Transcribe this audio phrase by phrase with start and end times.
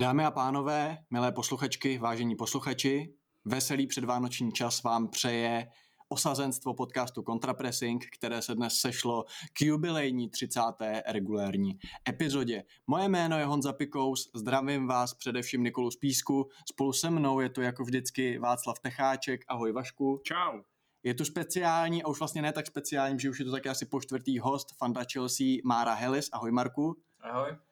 [0.00, 3.14] Dámy a pánové, milé posluchačky, vážení posluchači,
[3.44, 5.68] veselý předvánoční čas vám přeje
[6.08, 10.60] osazenstvo podcastu Contrapressing, které se dnes sešlo k jubilejní 30.
[11.06, 11.78] regulérní
[12.08, 12.64] epizodě.
[12.86, 17.60] Moje jméno je Honza Pikous, zdravím vás především Nikolu Spísku, spolu se mnou je tu
[17.60, 20.20] jako vždycky Václav Techáček, ahoj Vašku.
[20.24, 20.60] Čau.
[21.02, 23.86] Je tu speciální, a už vlastně ne tak speciální, že už je to taky asi
[23.86, 26.96] po čtvrtý host, fanda Chelsea Mára Hellis, ahoj Marku.
[27.20, 27.69] Ahoj.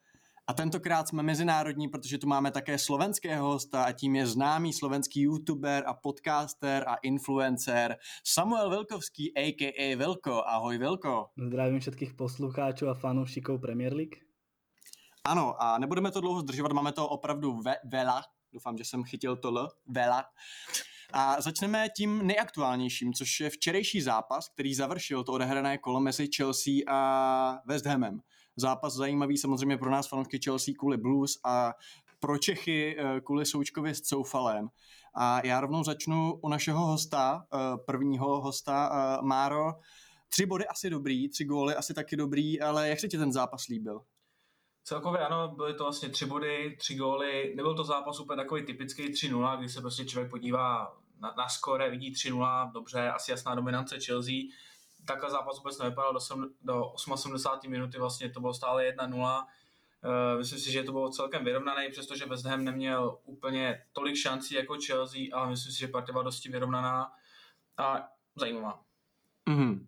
[0.51, 5.21] A tentokrát jsme mezinárodní, protože tu máme také slovenského hosta a tím je známý slovenský
[5.21, 7.97] youtuber a podcaster a influencer
[8.27, 9.97] Samuel Velkovský, a.k.a.
[9.97, 10.43] Velko.
[10.47, 11.27] Ahoj Velko.
[11.47, 14.15] Zdravím všetkých poslucháčů a fanoušiků Premier League.
[15.25, 18.23] Ano, a nebudeme to dlouho zdržovat, máme to opravdu ve, vela.
[18.53, 19.69] Doufám, že jsem chytil to L.
[19.87, 20.25] Vela.
[21.13, 26.75] A začneme tím nejaktuálnějším, což je včerejší zápas, který završil to odehrané kolo mezi Chelsea
[26.89, 28.21] a West Hamem.
[28.59, 31.73] Zápas zajímavý samozřejmě pro nás fanoušky Chelsea kvůli Blues a
[32.21, 34.69] pro Čechy eh, kvůli Součkovi s Coufalem.
[35.15, 39.73] A já rovnou začnu u našeho hosta, eh, prvního hosta, eh, Máro.
[40.29, 43.67] Tři body asi dobrý, tři góly asi taky dobrý, ale jak se ti ten zápas
[43.67, 44.01] líbil?
[44.85, 47.53] Celkově ano, byly to vlastně tři body, tři góly.
[47.57, 51.91] Nebyl to zápas úplně takový typický 3-0, kdy se prostě člověk podívá na, na skore,
[51.91, 54.35] vidí 3-0, dobře, asi jasná dominance Chelsea.
[55.05, 56.21] Takhle zápas vůbec nevypadal do,
[56.63, 59.47] do 88 minuty, vlastně to bylo stále 1-0.
[60.05, 64.55] Uh, myslím si, že to bylo celkem vyrovnané, přestože West Ham neměl úplně tolik šancí
[64.55, 67.13] jako Chelsea, ale myslím si, že partie byla dosti vyrovnaná
[67.77, 68.81] a zajímavá.
[69.51, 69.87] Mm-hmm.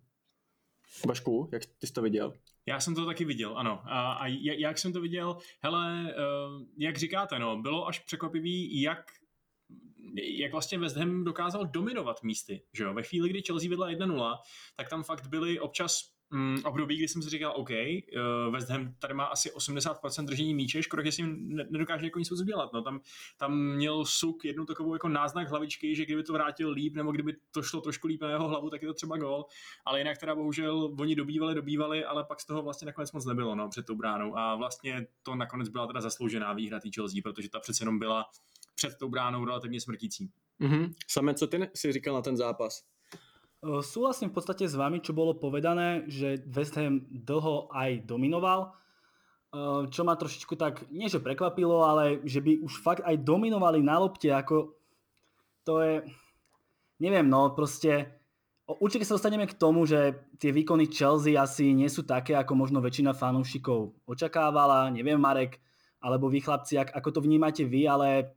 [1.07, 2.33] Bašku, jak ty jsi to viděl?
[2.65, 3.81] Já jsem to taky viděl, ano.
[3.85, 5.37] A, a jak jsem to viděl?
[5.59, 9.11] Hele, uh, jak říkáte, no, bylo až překvapivý, jak
[10.15, 12.93] jak vlastně West Ham dokázal dominovat místy, že jo?
[12.93, 14.37] Ve chvíli, kdy Chelsea vedla 1-0,
[14.75, 18.93] tak tam fakt byly občas mm, období, kdy jsem si říkal, OK, uh, West Ham
[18.99, 21.23] tady má asi 80% držení míče, škoda, že si
[21.69, 22.73] nedokáže jako nic udělat.
[22.73, 23.01] No, tam,
[23.37, 27.33] tam měl Suk jednu takovou jako náznak hlavičky, že kdyby to vrátil líp, nebo kdyby
[27.51, 29.45] to šlo trošku líp na jeho hlavu, tak je to třeba gol.
[29.85, 33.55] Ale jinak teda bohužel oni dobývali, dobývali, ale pak z toho vlastně nakonec moc nebylo
[33.55, 34.37] no, před tou bránou.
[34.37, 38.25] A vlastně to nakonec byla teda zasloužená výhra té Chelsea, protože ta přece jenom byla
[38.75, 40.31] před tou bránou relativně smrtící.
[40.61, 40.93] Mm-hmm.
[41.07, 42.83] Same, co ty si říkal na ten zápas?
[43.81, 48.73] Súhlasím v podstate s vami, čo bolo povedané, že West Ham dlho aj dominoval,
[49.93, 54.01] čo ma trošičku tak, nie že prekvapilo, ale že by už fakt aj dominovali na
[54.01, 54.73] lopte, ako
[55.61, 56.01] to je,
[56.97, 58.09] neviem, no proste
[58.65, 62.81] určite sa dostaneme k tomu, že tie výkony Chelsea asi nie sú také, ako možno
[62.81, 65.61] väčšina fanúšikov očakávala, neviem Marek,
[66.01, 68.33] alebo vy chlapci, ako to vnímate vy, ale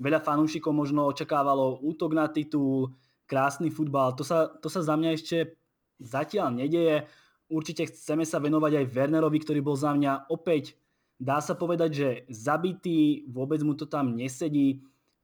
[0.00, 2.96] veľa fanúšikov možno očakávalo útok na titul,
[3.28, 4.16] krásny futbal.
[4.16, 5.54] To sa, to sa za mňa ešte
[6.00, 7.06] zatiaľ nedeje.
[7.52, 10.74] Určite chceme sa venovať aj Wernerovi, ktorý bol za mňa opäť,
[11.20, 14.80] dá sa povedať, že zabitý, vôbec mu to tam nesedí.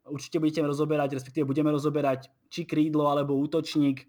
[0.07, 4.07] Určite budete rozoberať, respektíve budeme rozoberať či krídlo alebo útočník.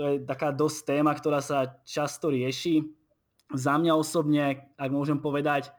[0.00, 2.88] To je taká dosť téma, ktorá sa často rieši.
[3.52, 5.72] Za mňa osobne, ak môžem povedať,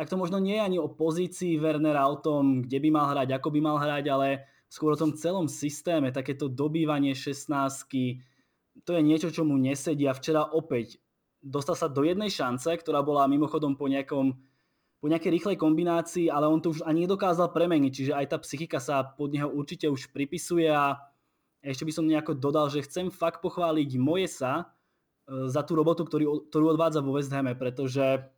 [0.00, 3.36] tak to možno nie je ani o pozícii Wernera, o tom, kde by mal hrať,
[3.36, 8.24] ako by mal hrať, ale skôr o tom celom systéme, takéto dobývanie 16
[8.88, 10.08] to je niečo, čo mu nesedí.
[10.08, 10.96] A včera opäť
[11.44, 14.40] dostal sa do jednej šance, ktorá bola mimochodom po nejakom
[15.00, 18.84] po nejakej rýchlej kombinácii, ale on to už ani nedokázal premeniť, čiže aj tá psychika
[18.84, 20.68] sa pod neho určite už pripisuje.
[20.68, 21.00] A
[21.64, 24.64] ešte by som nejako dodal, že chcem fakt pochváliť Mojesa e,
[25.48, 28.28] za tú robotu, ktorý, ktorú odvádza vo West Hame, pretože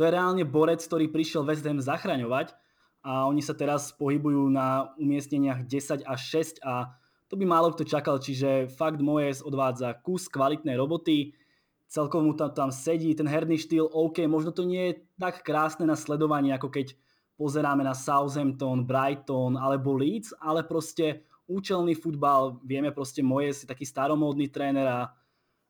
[0.00, 2.56] to je reálne borec, ktorý prišiel West Ham zachraňovať
[3.04, 6.20] a oni sa teraz pohybujú na umiestneniach 10 až
[6.56, 6.96] 6 a
[7.28, 11.36] to by málo kto čakal, čiže fakt Moyes odvádza kus kvalitnej roboty,
[11.84, 15.84] celkovo mu tam, tam sedí ten herný štýl, OK, možno to nie je tak krásne
[15.84, 16.96] na sledovanie, ako keď
[17.36, 23.84] pozeráme na Southampton, Brighton alebo Leeds, ale proste účelný futbal, vieme proste Moyes je taký
[23.84, 25.12] staromódny tréner a,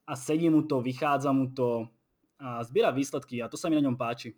[0.06, 1.90] a sedí mu to, vychádza mu to,
[2.40, 4.34] a sbírá výsledky a to se mi na něm páči.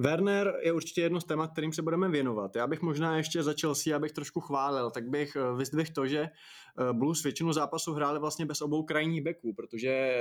[0.00, 2.56] Werner je určitě jedno z témat, kterým se budeme věnovat.
[2.56, 6.20] Já bych možná ještě začal si, abych trošku chválil, tak bych eh, vyzdvihl to, že
[6.20, 10.20] eh, Blues většinu zápasů hráli vlastně bez obou krajních beků, protože eh,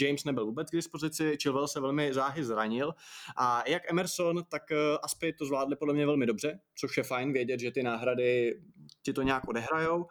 [0.00, 2.94] James nebyl vůbec k dispozici, Chilwell se velmi záhy zranil
[3.36, 4.62] a jak Emerson, tak
[5.02, 8.60] Aspy to zvládli podle mě velmi dobře, což je fajn vědět, že ty náhrady
[9.02, 10.06] ti to nějak odehrajou.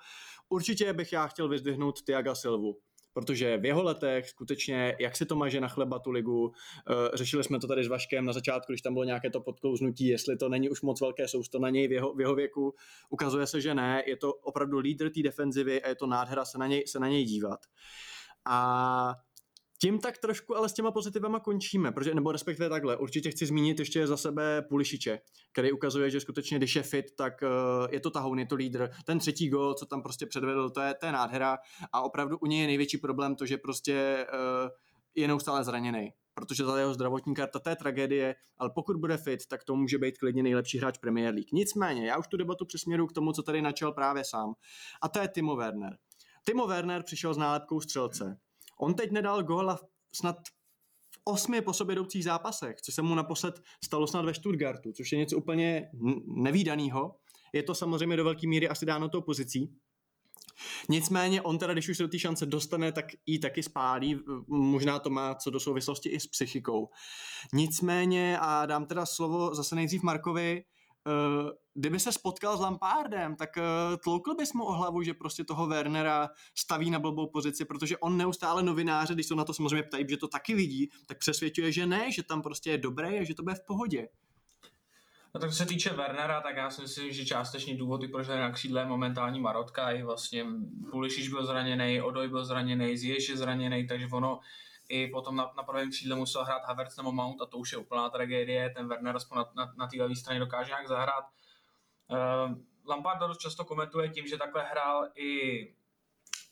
[0.50, 2.78] Určitě bych já chtěl vyzdvihnout Tiaga Silvu
[3.14, 6.52] protože v jeho letech skutečně, jak si to maže na chleba tu ligu,
[6.90, 10.08] eh, řešili jsme to tady s Vaškem na začátku, když tam bylo nějaké to podklouznutí,
[10.08, 12.76] jestli to není už moc velké sousto na něj v jeho, v jeho věku,
[13.10, 16.58] ukazuje se, že ne, je to opravdu lídr té defenzivy a je to nádhera se
[16.58, 17.60] na něj, se na něj dívat.
[18.46, 19.16] A
[19.84, 23.80] tím tak trošku ale s těma pozitivama končíme, protože, nebo respektive takhle, určitě chci zmínit
[23.80, 25.20] ještě za sebe Pulišiče,
[25.52, 28.90] který ukazuje, že skutečně, když je fit, tak uh, je to tahoun, je to lídr.
[29.06, 31.58] Ten třetí gol, co tam prostě předvedl, to je, to je nádhera
[31.94, 34.70] a opravdu u něj je největší problém to, že prostě uh,
[35.16, 39.48] je neustále zraněný protože za jeho zdravotní karta to je tragédie, ale pokud bude fit,
[39.48, 41.54] tak to může být klidně nejlepší hráč Premier League.
[41.54, 44.54] Nicméně, já už tu debatu přesměru k tomu, co tady načal právě sám.
[45.02, 45.98] A to je Timo Werner.
[46.46, 48.38] Timo Werner přišel s nálepkou střelce.
[48.82, 49.80] On teď nedal góla
[50.16, 50.36] snad
[51.12, 55.12] v osmi po sobě jdoucích zápasech, co se mu naposled stalo snad ve Stuttgartu, což
[55.12, 55.90] je něco úplně
[56.26, 57.16] nevýdaného.
[57.54, 59.76] Je to samozřejmě do velké míry asi dáno tou pozicí,
[60.90, 65.00] Nicméně on teda, když už se do té šance dostane, tak ji taky spálí, možná
[65.00, 66.90] to má co do souvislosti i s psychikou.
[67.54, 70.64] Nicméně, a dám teda slovo zase nejdřív Markovi,
[71.06, 75.44] uh, kdyby se spotkal s Lampardem, tak uh, tloukl bys mu o hlavu, že prostě
[75.44, 79.84] toho Wernera staví na blbou pozici, protože on neustále novináře, když se na to samozřejmě
[79.84, 83.24] ptají, že to taky vidí, tak přesvědčuje, že ne, že tam prostě je dobré a
[83.24, 84.08] že to bude v pohodě.
[85.36, 88.36] No tak co se týče Wernera, tak já si myslím, že částečný důvod, proč je
[88.36, 90.46] na křídle je momentální Marotka, i vlastně
[90.92, 94.40] Pulišič byl zraněný, Odoj byl zraněný, Ziyech je zraněný, takže ono
[94.94, 97.78] i potom na, na pravém křídle musel hrát Havertz nebo Mount a to už je
[97.78, 101.26] úplná tragédie, ten Werner aspoň na, na, na té levé straně dokáže nějak zahrát.
[102.08, 105.74] Uh, Lampard dost často komentuje tím, že takhle hrál i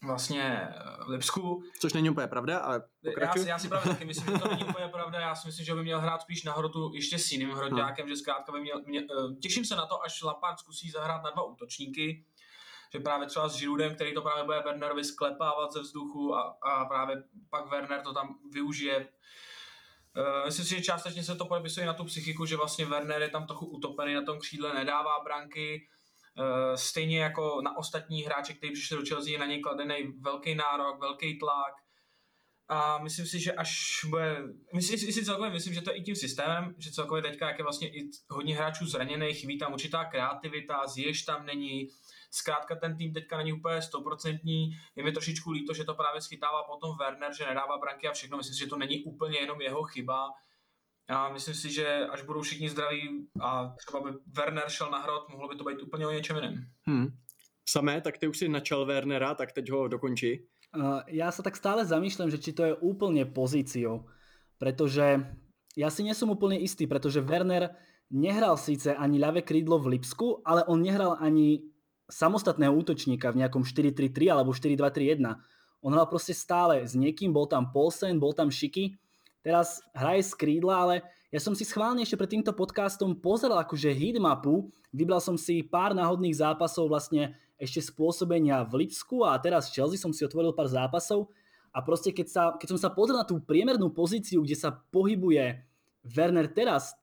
[0.04, 1.64] vlastně eh, v Lipsku.
[1.80, 2.84] Což není úplně pravda, ale
[3.22, 5.20] já si, já si právě taky myslím, že to není úplně pravda.
[5.20, 8.16] Já si myslím, že by měl hrát spíš na hrotu ještě s jiným hroťákem, hmm.
[8.16, 11.30] že zkrátka by měl, mě, eh, těším se na to, až Lampard zkusí zahrát na
[11.30, 12.26] dva útočníky,
[12.94, 16.86] že právě třeba s Žiludem, který to právě bude Wernerovi sklepávat ze vzduchu a, a
[16.86, 19.08] právě pak Werner to tam využije.
[20.18, 23.30] Uh, myslím si, že částečně se to podepisuje na tu psychiku, že vlastně Werner je
[23.30, 25.88] tam trochu utopený na tom křídle, nedává branky,
[26.38, 30.56] uh, stejně jako na ostatní hráče, kteří přišli do Chelsea, je na něj kladený velký
[30.56, 31.74] nárok, velký tlak.
[32.68, 36.16] A myslím si, že až bude, myslím si celkově, myslím, že to je i tím
[36.16, 40.88] systémem, že celkově teďka, jak je vlastně i hodně hráčů zraněných, chybí tam určitá kreativita,
[40.88, 41.88] zješ tam není,
[42.32, 44.72] Zkrátka ten tým teďka není úplně stoprocentní.
[44.96, 48.38] Je mi trošičku líto, že to právě schytává potom Werner, že nedává branky a všechno.
[48.38, 50.30] Myslím si, že to není úplně jenom jeho chyba.
[51.10, 55.30] A myslím si, že až budou všichni zdraví a třeba by Werner šel na hrot,
[55.30, 56.56] mohlo by to být úplně o něčem jiném.
[56.88, 57.08] Hmm.
[57.70, 60.48] Samé, tak ty už si načal Wernera, tak teď ho dokončí.
[60.78, 64.06] Uh, já se tak stále zamýšlím, že či to je úplně pozíciou,
[64.58, 65.36] protože
[65.78, 67.72] já si nie som úplne istý, pretože Werner
[68.12, 71.71] nehral síce ani ľavé krídlo v Lipsku, ale on nehral ani
[72.12, 75.24] samostatného útočníka v nejakom 4-3-3 alebo 4-2-3-1.
[75.82, 79.00] On hral proste stále s niekým, bol tam Polsen, bol tam Šiky,
[79.42, 80.96] teraz hraje z krídla, ale
[81.32, 85.96] ja som si schválne ešte pred týmto podcastom pozeral akože hitmapu, vybral som si pár
[85.96, 90.68] náhodných zápasov vlastne ešte spôsobenia v Lipsku a teraz v Chelsea som si otvoril pár
[90.68, 91.32] zápasov
[91.72, 95.64] a proste keď, sa, keď som sa pozrel na tú priemernú pozíciu, kde sa pohybuje
[96.04, 96.98] Werner teraz,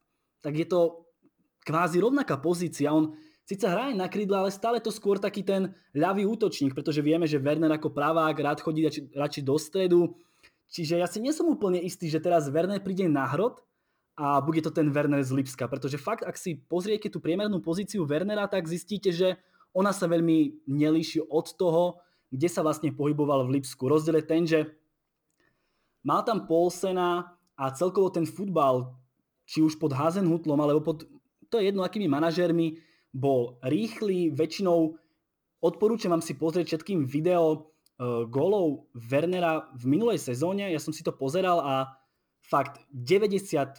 [0.45, 1.09] tak je to
[1.65, 2.93] kvázi rovnaká pozícia.
[2.93, 3.17] On
[3.49, 7.41] Sice hraje na krídle, ale stále to skôr taký ten ľavý útočník, pretože vieme, že
[7.41, 8.85] Werner ako pravák rád chodí
[9.17, 10.13] radši, do stredu.
[10.69, 13.65] Čiže ja si nie som úplne istý, že teraz Werner príde na hrot
[14.21, 18.05] a bude to ten Werner z Lipska, pretože fakt, ak si pozriete tú priemernú pozíciu
[18.05, 19.41] Wernera, tak zistíte, že
[19.73, 23.81] ona sa veľmi nelíši od toho, kde sa vlastne pohyboval v Lipsku.
[23.89, 24.69] Rozdiel je ten, že
[26.05, 28.93] mal tam Polsena a celkovo ten futbal,
[29.49, 31.09] či už pod Hazenhutlom, alebo pod,
[31.49, 32.85] to je jedno akými manažérmi,
[33.19, 34.95] bol rýchly, väčšinou
[35.59, 41.03] odporúčam vám si pozrieť všetkým video uh, gólov Wernera v minulej sezóne, ja som si
[41.03, 41.99] to pozeral a
[42.47, 43.75] fakt 90%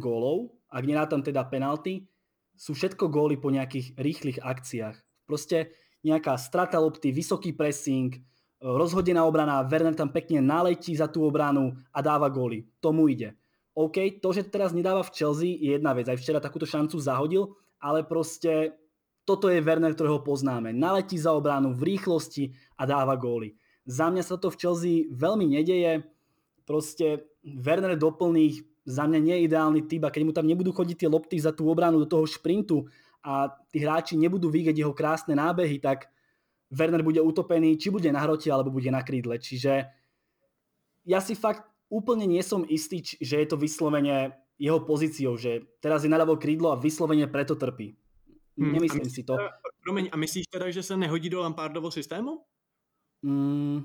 [0.00, 2.08] gólov, ak nerátam teda penalty,
[2.56, 4.96] sú všetko góly po nejakých rýchlych akciách.
[5.28, 5.74] Proste
[6.06, 8.14] nejaká strata lopty, vysoký pressing,
[8.64, 12.64] rozhodená obrana, Werner tam pekne naletí za tú obranu a dáva góly.
[12.80, 13.36] Tomu ide.
[13.74, 16.06] OK, to, že teraz nedáva v Chelsea je jedna vec.
[16.06, 17.50] Aj včera takúto šancu zahodil,
[17.84, 18.72] ale proste
[19.28, 20.72] toto je Werner, ktorého poznáme.
[20.72, 23.52] Naletí za obranu v rýchlosti a dáva góly.
[23.84, 26.00] Za mňa sa to v Chelsea veľmi nedeje.
[26.64, 31.04] Proste Werner doplných za mňa nie je ideálny typ a keď mu tam nebudú chodiť
[31.04, 32.88] tie lopty za tú obranu do toho šprintu
[33.24, 36.08] a tí hráči nebudú vidieť jeho krásne nábehy, tak
[36.68, 39.40] Werner bude utopený, či bude na hrote, alebo bude na krídle.
[39.40, 39.88] Čiže
[41.08, 46.06] ja si fakt úplne nie som istý, že je to vyslovene jeho pozíciou, že teraz
[46.06, 47.98] je naľavo krídlo a vyslovene preto trpí.
[48.54, 49.34] Hmm, Nemyslím si to.
[49.82, 52.38] promiň, a myslíš teda, že se nehodí do Lampardovho systému?
[53.22, 53.82] Mm,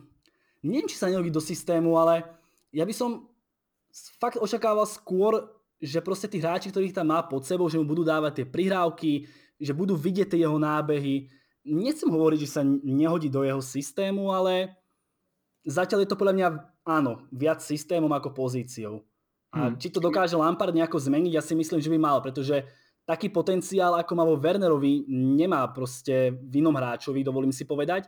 [0.64, 2.24] neviem, či sa nehodí do systému, ale
[2.70, 3.26] ja by som
[4.22, 5.50] fakt očakával skôr,
[5.82, 9.26] že proste tí hráči, ktorých tam má pod sebou, že mu budú dávať tie prihrávky,
[9.58, 11.32] že budú vidieť tie jeho nábehy.
[11.66, 14.76] Nechcem hovoriť, že sa nehodí do jeho systému, ale
[15.66, 16.48] zatiaľ je to podľa mňa
[16.86, 19.09] áno, viac systémom ako pozíciou.
[19.50, 19.82] A hmm.
[19.82, 22.70] či to dokáže Lampard nejako zmeniť, ja si myslím, že by mal, pretože
[23.10, 28.06] taký potenciál, ako má vo Wernerovi, nemá proste v inom hráčovi, dovolím si povedať.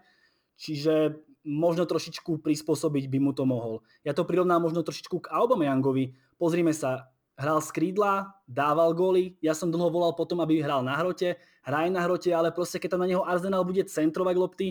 [0.61, 3.81] Čiže možno trošičku prispôsobiť by mu to mohol.
[4.05, 6.37] Ja to prirovnám možno trošičku k Aubameyangovi.
[6.37, 10.93] Pozrime sa, hral z krídla, dával góly, ja som dlho volal potom, aby hral na
[11.01, 14.67] hrote, hraje na hrote, ale proste keď tam na neho Arsenal bude centrovať lopty,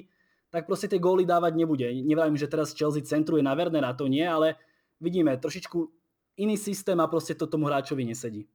[0.54, 1.90] tak proste tie góly dávať nebude.
[2.06, 4.54] Neviem, že teraz Chelsea centruje na Wernera, to nie, ale
[5.02, 6.00] vidíme, trošičku
[6.40, 8.49] iný systém a prostě to tomu hráčovi nesedí.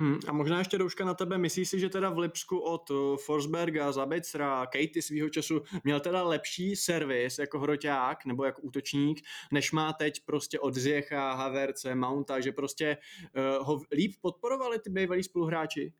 [0.00, 3.16] Hmm, a možná ještě douška na tebe, myslíš si, že teda v Lipsku od eh,
[3.24, 9.20] Forsberga, Zabecra, Katy svýho času měl teda lepší servis jako hroťák nebo jako útočník,
[9.52, 12.96] než má teď prostě od Ziecha, Haverce, Mounta, že prostě
[13.36, 15.92] uh, ho líp podporovali ty bývalí spoluhráči?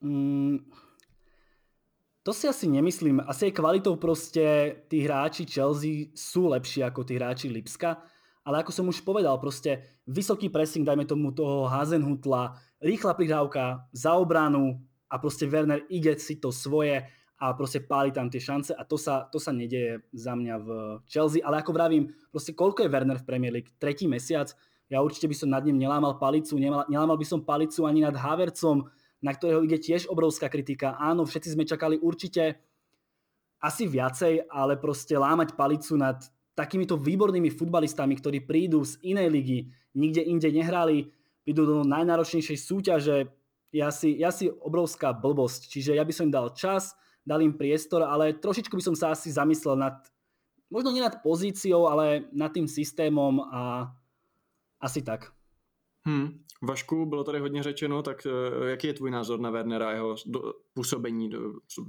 [0.00, 0.58] Hmm,
[2.22, 3.20] to si asi nemyslím.
[3.26, 8.02] Asi aj kvalitou prostě tí hráči Chelsea sú lepší ako tí hráči Lipska
[8.42, 14.18] ale ako som už povedal, proste vysoký pressing, dajme tomu toho Hazenhutla, rýchla prihrávka za
[14.18, 17.06] obranu a proste Werner ide si to svoje
[17.42, 20.68] a proste páli tam tie šance a to sa, to sa nedieje za mňa v
[21.10, 23.74] Chelsea, ale ako vravím, proste koľko je Werner v Premier League?
[23.78, 24.50] Tretí mesiac,
[24.86, 28.86] ja určite by som nad ním nelámal palicu, nelámal by som palicu ani nad Havercom,
[29.22, 30.98] na ktorého ide tiež obrovská kritika.
[30.98, 32.58] Áno, všetci sme čakali určite
[33.62, 36.18] asi viacej, ale proste lámať palicu nad
[36.54, 39.58] takýmito výbornými futbalistami, ktorí prídu z inej ligy,
[39.96, 41.08] nikde inde nehrali,
[41.44, 43.18] prídu do najnáročnejšej súťaže,
[43.72, 45.72] je asi, je asi obrovská blbosť.
[45.72, 46.92] Čiže ja by som im dal čas,
[47.24, 49.96] dal im priestor, ale trošičku by som sa asi zamyslel nad,
[50.68, 53.88] možno nie nad pozíciou, ale nad tým systémom a
[54.76, 55.32] asi tak.
[56.04, 56.44] Hmm.
[56.62, 60.14] Vašku, bylo tady hodně řečeno, tak eh, jaký je tvůj názor na Wernera a jeho
[60.74, 61.30] působení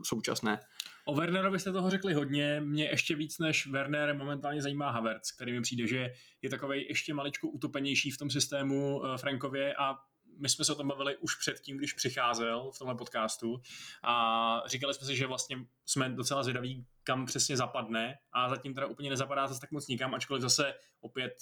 [0.04, 0.60] současné?
[1.06, 5.52] O Wernerovi jste toho řekli hodně, mě ještě víc než Werner momentálně zajímá Havertz, který
[5.52, 9.76] mi přijde, že je takový ještě maličko utopenější v tom systému eh, Frankově.
[9.76, 9.96] A
[10.38, 13.62] my jsme se o tom bavili už předtím, když přicházel v tomhle podcastu.
[14.04, 18.18] A říkali jsme si, že vlastně jsme docela zvědaví, kam přesně zapadne.
[18.32, 21.34] A zatím teda úplně nezapadá zase tak moc nikam, ačkoliv zase opět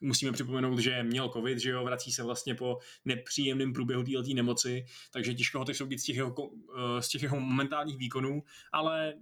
[0.00, 4.84] musíme připomenout, že měl covid, že jo, vrací se vlastně po nepříjemném průběhu této nemoci,
[5.12, 6.34] takže těžko ho teď soudit z těch jeho,
[6.76, 9.14] eh, z těch jeho momentálních výkonů, ale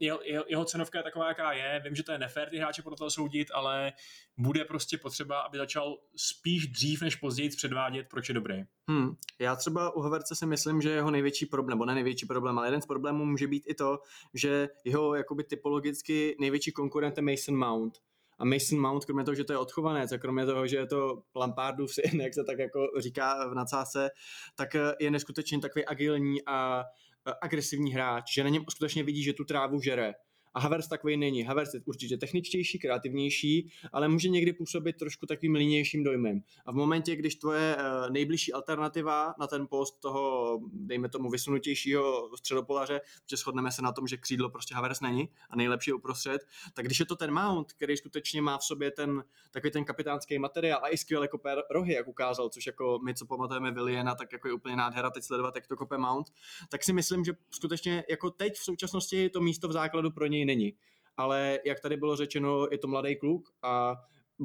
[0.00, 1.80] jeho, jeho, jeho cenovka je taková, jaká je.
[1.84, 3.92] Vím, že to je nefér ty hráče podle toho soudit, ale
[4.36, 8.62] bude prostě potřeba, aby začal spíš dřív než později předvádět, proč je dobrý.
[8.88, 9.14] Hmm.
[9.38, 12.66] Já třeba u Haverce si myslím, že jeho největší problém, nebo ne největší problém, ale
[12.66, 13.98] jeden z problémů může být i to,
[14.34, 17.98] že jeho jakoby typologicky největší konkurent je Mason Mount
[18.38, 21.22] a Mason Mount, kromě toho, že to je odchovanec a kromě toho, že je to
[21.36, 24.10] Lampardův syn, jak se tak jako říká v nadsázce,
[24.54, 26.84] tak eh, je neskutečně takový agilní a
[27.28, 30.12] eh, agresivní hráč, že na něm skutečně vidí, že tu trávu žere
[30.54, 31.42] a Havertz takový není.
[31.42, 36.40] Havertz je určitě techničtější, kreativnější, ale může někdy působit trošku takovým línějším dojmem.
[36.66, 42.30] A v momentě, když tvoje eh, nejbližší alternativa na ten post toho, dejme tomu, vysunutějšího
[42.36, 46.40] středopolaře, že shodneme se na tom, že křídlo prostě Havertz není a nejlepší je uprostřed,
[46.74, 50.38] tak když je to ten Mount, který skutečně má v sobě ten takový ten kapitánský
[50.38, 54.32] materiál a i skvěle kope rohy, jak ukázal, což jako my, co pamatujeme Williana, tak
[54.32, 56.26] jako je úplně nádhera teď sledovat, jak to kope Mount,
[56.68, 60.43] tak si myslím, že skutečně jako teď v současnosti to místo v základu pro něj
[60.44, 60.72] není.
[61.16, 63.96] Ale jak tady bylo řečeno, je to mladý kluk a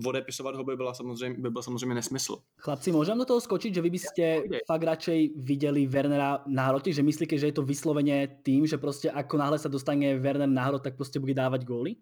[0.06, 2.38] odepisovat ho by, byla samozřejmě, by byl samozřejmě nesmysl.
[2.58, 6.94] Chlapci, můžem do toho skočiť, že vy byste ja, fakt radšej viděli Wernera na hrote,
[6.94, 10.66] že myslíte, že je to vysloveně tým, že prostě ako náhle se dostane Werner na
[10.66, 11.96] hrot, tak prostě bude dávat góly?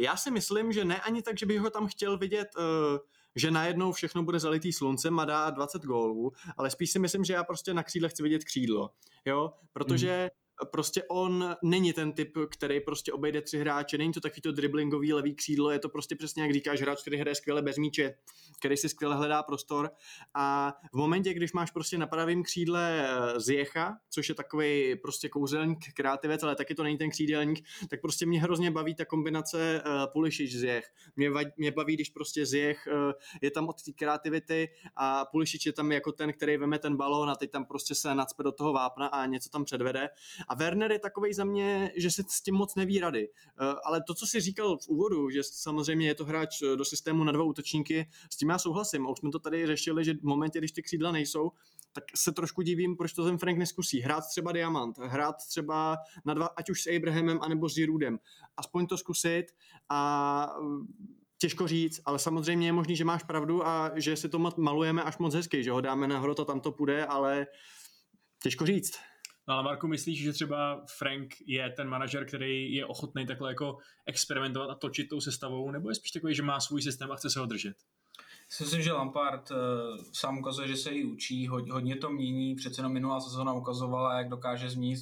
[0.00, 2.98] Já si myslím, že ne ani tak, že bych ho tam chtěl vidět uh,
[3.36, 7.32] že najednou všechno bude zalitý sluncem a dá 20 gólů, ale spíš si myslím, že
[7.32, 8.90] já prostě na křídle chci vidět křídlo,
[9.24, 14.20] jo, protože mm prostě on není ten typ, který prostě obejde tři hráče, není to
[14.20, 17.62] takový to driblingový levý křídlo, je to prostě přesně jak říkáš, hráč, který hraje skvěle
[17.62, 18.14] bez míče,
[18.58, 19.90] který si skvěle hledá prostor.
[20.34, 25.28] A v momentě, když máš prostě na pravém křídle eh, Zjecha, což je takový prostě
[25.28, 29.82] kouzelník, kreativec, ale taky to není ten křídelník, tak prostě mě hrozně baví ta kombinace
[29.86, 30.84] uh, Pulišič Zjech.
[31.16, 35.72] Mě, mě baví, když prostě Zjech uh, je tam od té kreativity a Pulišič je
[35.72, 38.72] tam jako ten, který veme ten balón a teď tam prostě se nacpe do toho
[38.72, 40.08] vápna a něco tam předvede
[40.48, 43.28] a Werner je takový za mě, že se s tím moc neví rady.
[43.28, 46.84] Eh, ale to, co si říkal v úvodu, že samozřejmě je to hráč eh, do
[46.84, 49.06] systému na dva útočníky, s tím já souhlasím.
[49.06, 51.50] A už jsme to tady řešili, že v momentě, když ty křídla nejsou,
[51.92, 54.00] tak se trošku divím, proč to ten Frank neskusí.
[54.00, 58.18] Hrát třeba Diamant, hrát třeba na dva, ať už s Abrahamem, anebo s Giroudem.
[58.56, 59.46] Aspoň to zkusit
[59.88, 60.86] a mm,
[61.38, 65.18] těžko říct, ale samozřejmě je možný, že máš pravdu a že si to malujeme až
[65.18, 67.46] moc hezky, že ho dáme na hrot a tam to půjde, ale
[68.42, 68.98] těžko říct.
[69.48, 73.78] No ale Marku, myslíš, že třeba Frank je ten manažer, který je ochotný takhle jako
[74.06, 77.30] experimentovat a točit tou sestavou, nebo je spíš takový, že má svůj systém a chce
[77.30, 77.76] se ho držet?
[78.60, 79.56] Myslím, že Lampard uh,
[80.12, 84.28] sám ukazuje, že se jí učí, hodně, to mění, přece jenom minulá sezóna ukazovala, jak
[84.28, 84.98] dokáže změnit,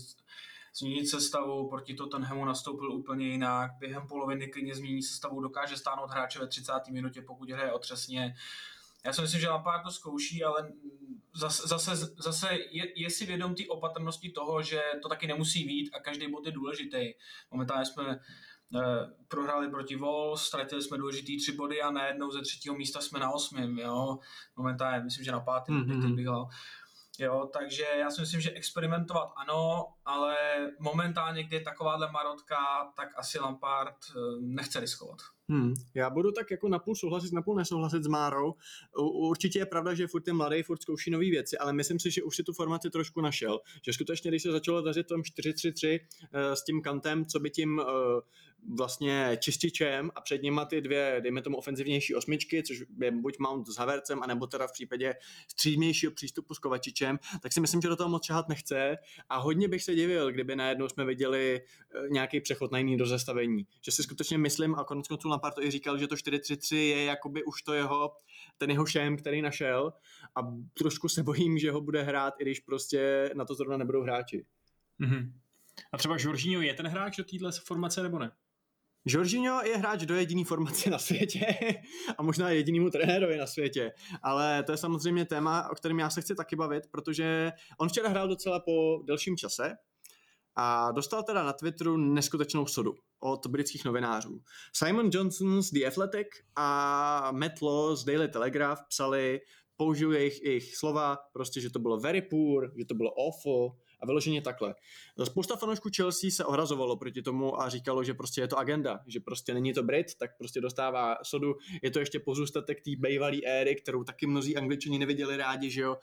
[0.75, 6.39] změnit sestavu, proti Tottenhamu nastoupil úplně jinak, během poloviny klidně změní sestavu, dokáže stáhnout hráče
[6.39, 6.73] ve 30.
[6.91, 8.35] minutě, pokud hraje otřesně.
[9.07, 10.73] Já si myslím, že Lampard to zkouší, ale
[11.35, 15.91] zase, zase, zase je, je si vědom té opatrnosti toho, že to taky nemusí být
[15.95, 17.13] a každý bod je důležitý.
[17.51, 18.21] Momentálně jsme
[18.75, 23.21] Eh, prohráli proti Wolves, ztratili jsme důležitý tři body a najednou ze třetího místa jsme
[23.21, 24.19] na osmém, jo.
[24.57, 26.15] Momentálně myslím, že na pátém, mm-hmm.
[26.15, 26.27] bych
[27.19, 30.37] Jo, takže já si myslím, že experimentovat ano, ale
[30.81, 32.57] momentálně, kdy je takováhle marotka,
[32.97, 35.19] tak asi Lampard eh, nechce riskovat.
[35.53, 35.75] Hmm.
[35.95, 38.55] Já budu tak jako napůl souhlasit, napůl nesouhlasit s Márou.
[38.99, 42.23] Určitě je pravda, že furt je mladý, furt zkouší nové věci, ale myslím si, že
[42.23, 43.61] už si tu formaci trošku našel.
[43.85, 47.79] Že skutečně, když se začalo dařit tom 4-3-3 uh, s tím kantem, co by tím
[47.79, 47.85] uh,
[48.69, 53.69] vlastně čističem a před nima ty dvě, dejme tomu, ofenzivnější osmičky, což je buď Mount
[53.69, 55.15] s Havercem, anebo teda v případě
[55.49, 59.69] střídnějšího přístupu s Kovačičem, tak si myslím, že do toho moc čahat nechce a hodně
[59.69, 63.67] bych se divil, kdyby najednou jsme viděli eh, nějaký přechod na jiný dozastavení.
[63.85, 67.05] Že si skutečně myslím, a konec konců Lampard to i říkal, že to 4-3-3 je
[67.05, 68.13] jakoby už to jeho,
[68.59, 69.93] ten jeho šém, který našel
[70.37, 70.41] a
[70.79, 74.47] trošku se bojím, že ho bude hrát, i když prostě na to zrovna nebudou hráči.
[75.01, 75.33] Mm-hmm.
[75.93, 78.33] A třeba Jorginho je ten hráč do téhle formace nebo ne?
[79.05, 81.47] Jorginho je hráč do jediný formace na světě
[82.19, 83.93] a možná jedinýmu trenérovi na světě,
[84.23, 88.09] ale to je samozřejmě téma, o kterém já se chci taky bavit, protože on včera
[88.09, 89.73] hrál docela po delším čase
[90.57, 94.41] a dostal teda na Twitteru neskutečnou sodu od britských novinářů.
[94.73, 99.41] Simon Johnson z The Athletic a Matt Law z Daily Telegraph psali,
[99.77, 104.07] použiju jejich, jejich slova, prostě, že to bylo very poor, že to bylo awful, a
[104.07, 104.75] vyloženě takhle.
[105.25, 109.21] Spousta fanoušků Chelsea se ohrazovalo proti tomu a říkalo, že prostě je to agenda, že
[109.21, 111.55] prostě není to Brit, tak prostě dostává sodu.
[111.83, 115.97] Je to ještě pozůstatek té bývalé éry, kterou taky mnozí angličani neviděli rádi, že jo.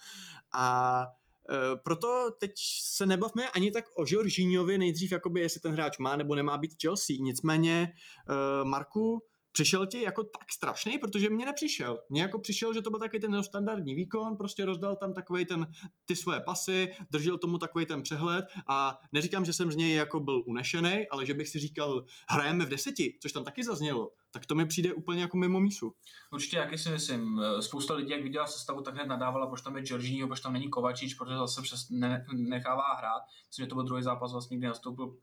[0.54, 1.06] A
[1.50, 2.52] e, proto teď
[2.84, 6.82] se nebavme ani tak o Jorginhovi nejdřív, jakoby jestli ten hráč má nebo nemá být
[6.82, 7.16] Chelsea.
[7.20, 7.94] Nicméně,
[8.30, 12.00] e, Marku, Přišel ti jako tak strašný, protože mě nepřišel.
[12.10, 15.68] Mně jako přišel, že to byl takový ten standardní výkon, prostě rozdal tam takový ten,
[16.06, 20.20] ty svoje pasy, držel tomu takový ten přehled a neříkám, že jsem z něj jako
[20.20, 24.46] byl unešený, ale že bych si říkal, hrajeme v deseti, což tam taky zaznělo tak
[24.46, 25.94] to mi přijde úplně jako mimo mísu.
[26.32, 27.42] Určitě, jaký si myslím.
[27.60, 30.70] Spousta lidí, jak viděla sestavu, tak hned nadávala, proč tam je Jorginho, proč tam není
[30.70, 33.22] Kovačič, protože zase přes ne, nechává hrát.
[33.48, 35.18] Myslím, že to byl druhý zápas, vlastně, kdy nastoupil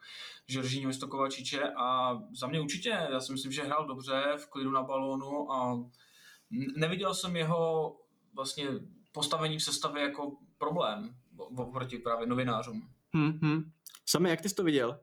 [0.49, 4.71] Jorginho místo Kovačiče a za mě určitě, já si myslím, že hrál dobře, v klidu
[4.71, 5.85] na balónu a
[6.77, 7.97] neviděl jsem jeho
[8.35, 8.67] vlastně
[9.13, 11.17] postavení v sestavě jako problém
[11.73, 12.89] proti právě novinářům.
[13.13, 13.73] Hmm, hmm.
[14.07, 15.01] Sami, jak ty jsi to viděl?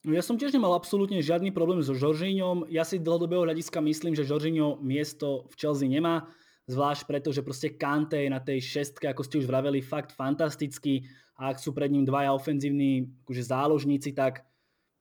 [0.00, 2.72] No ja som tiež nemal absolútne žiadny problém so Žoržíňom.
[2.72, 6.24] Ja si dlhodobého hľadiska myslím, že Žoržíňo miesto v Chelsea nemá,
[6.72, 11.04] zvlášť preto, že proste Kante je na tej šestke, ako ste už vraveli, fakt fantastický
[11.36, 14.40] a ak sú pred ním dvaja ofenzívni akože záložníci, tak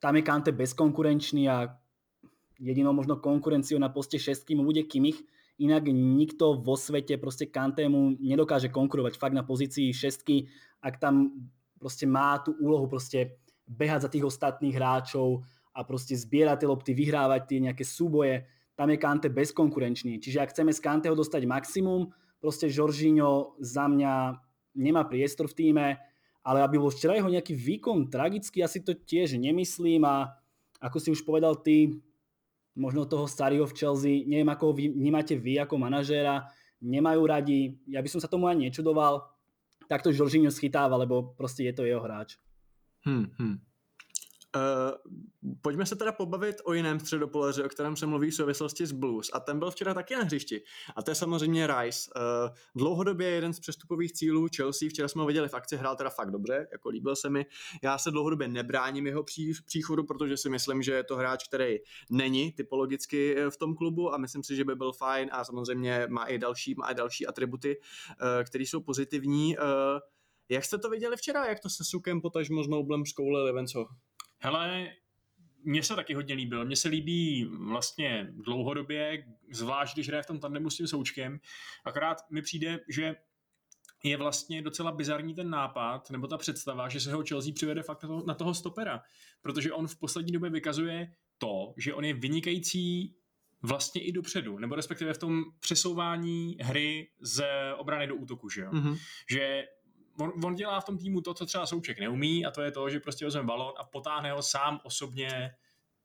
[0.03, 1.71] tam je Kante bezkonkurenčný a
[2.59, 5.23] jedinou možno konkurenciou na poste šestky mu bude Kimich.
[5.63, 10.51] Inak nikto vo svete proste Kantému nedokáže konkurovať fakt na pozícii šestky,
[10.83, 11.39] ak tam
[11.79, 15.45] proste má tú úlohu proste behať za tých ostatných hráčov
[15.77, 18.49] a proste zbierať tie lopty, vyhrávať tie nejaké súboje.
[18.73, 20.17] Tam je Kante bezkonkurenčný.
[20.17, 22.09] Čiže ak chceme z Kanteho dostať maximum,
[22.41, 24.41] proste Žoržíňo za mňa
[24.73, 25.87] nemá priestor v týme,
[26.41, 30.33] ale aby bol včera jeho nejaký výkon tragický, asi to tiež nemyslím a
[30.79, 31.99] ako si už povedal ty,
[32.79, 36.47] možno toho starého v Chelsea, neviem ako ho vnímate vy ako manažéra,
[36.79, 39.27] nemajú radi, ja by som sa tomu ani nečudoval,
[39.91, 42.39] takto Žoržíňo schytáva, lebo proste je to jeho hráč.
[43.05, 43.57] Hmm, hmm.
[44.55, 45.13] Uh,
[45.61, 49.29] pojďme se teda pobavit o jiném středopoleři, o kterém se mluví v souvislosti s Blues.
[49.33, 50.61] A ten byl včera taky na hřišti.
[50.95, 52.09] A to je samozřejmě Rice.
[52.15, 54.89] Uh, dlouhodobě jeden z přestupových cílů Chelsea.
[54.89, 57.45] Včera jsme ho viděli v akci, hrál teda fakt dobře, jako líbil se mi.
[57.83, 61.77] Já se dlouhodobě nebráním jeho pří, příchodu, protože si myslím, že je to hráč, který
[62.11, 66.25] není typologicky v tom klubu a myslím si, že by byl fajn a samozřejmě má
[66.25, 69.57] i další, má i další atributy, uh, které jsou pozitivní.
[69.57, 69.63] Uh,
[70.49, 73.87] jak jste to viděli včera, jak to se Sukem potažmo s Noblem škoulili, Venco?
[74.39, 74.89] Hele,
[75.63, 76.65] mně se taky hodně líbil.
[76.65, 81.39] Mně se líbí vlastně dlouhodobě, zvlášť když hraje v tom tandemu s tím součkem.
[81.85, 83.15] Akorát mi přijde, že
[84.03, 88.03] je vlastně docela bizarní ten nápad, nebo ta představa, že se ho Chelsea přivede fakt
[88.03, 89.01] na, to, na toho stopera.
[89.41, 93.15] Protože on v poslední době vykazuje to, že on je vynikající
[93.61, 97.45] vlastně i dopředu, nebo respektive v tom přesouvání hry z
[97.77, 98.71] obrany do útoku, že jo?
[98.71, 98.97] Mm-hmm.
[99.29, 99.63] Že
[100.19, 102.89] on, on dělá v tom týmu to, co třeba Souček neumí a to je to,
[102.89, 105.51] že prostě vezme balon a potáhne ho sám osobně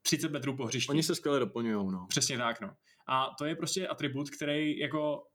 [0.02, 0.90] 30 metrů po hřišti.
[0.90, 2.06] Oni se skvěle doplňují, no.
[2.08, 2.70] Přesně tak, no.
[3.06, 5.26] A to je prostě atribut, který jako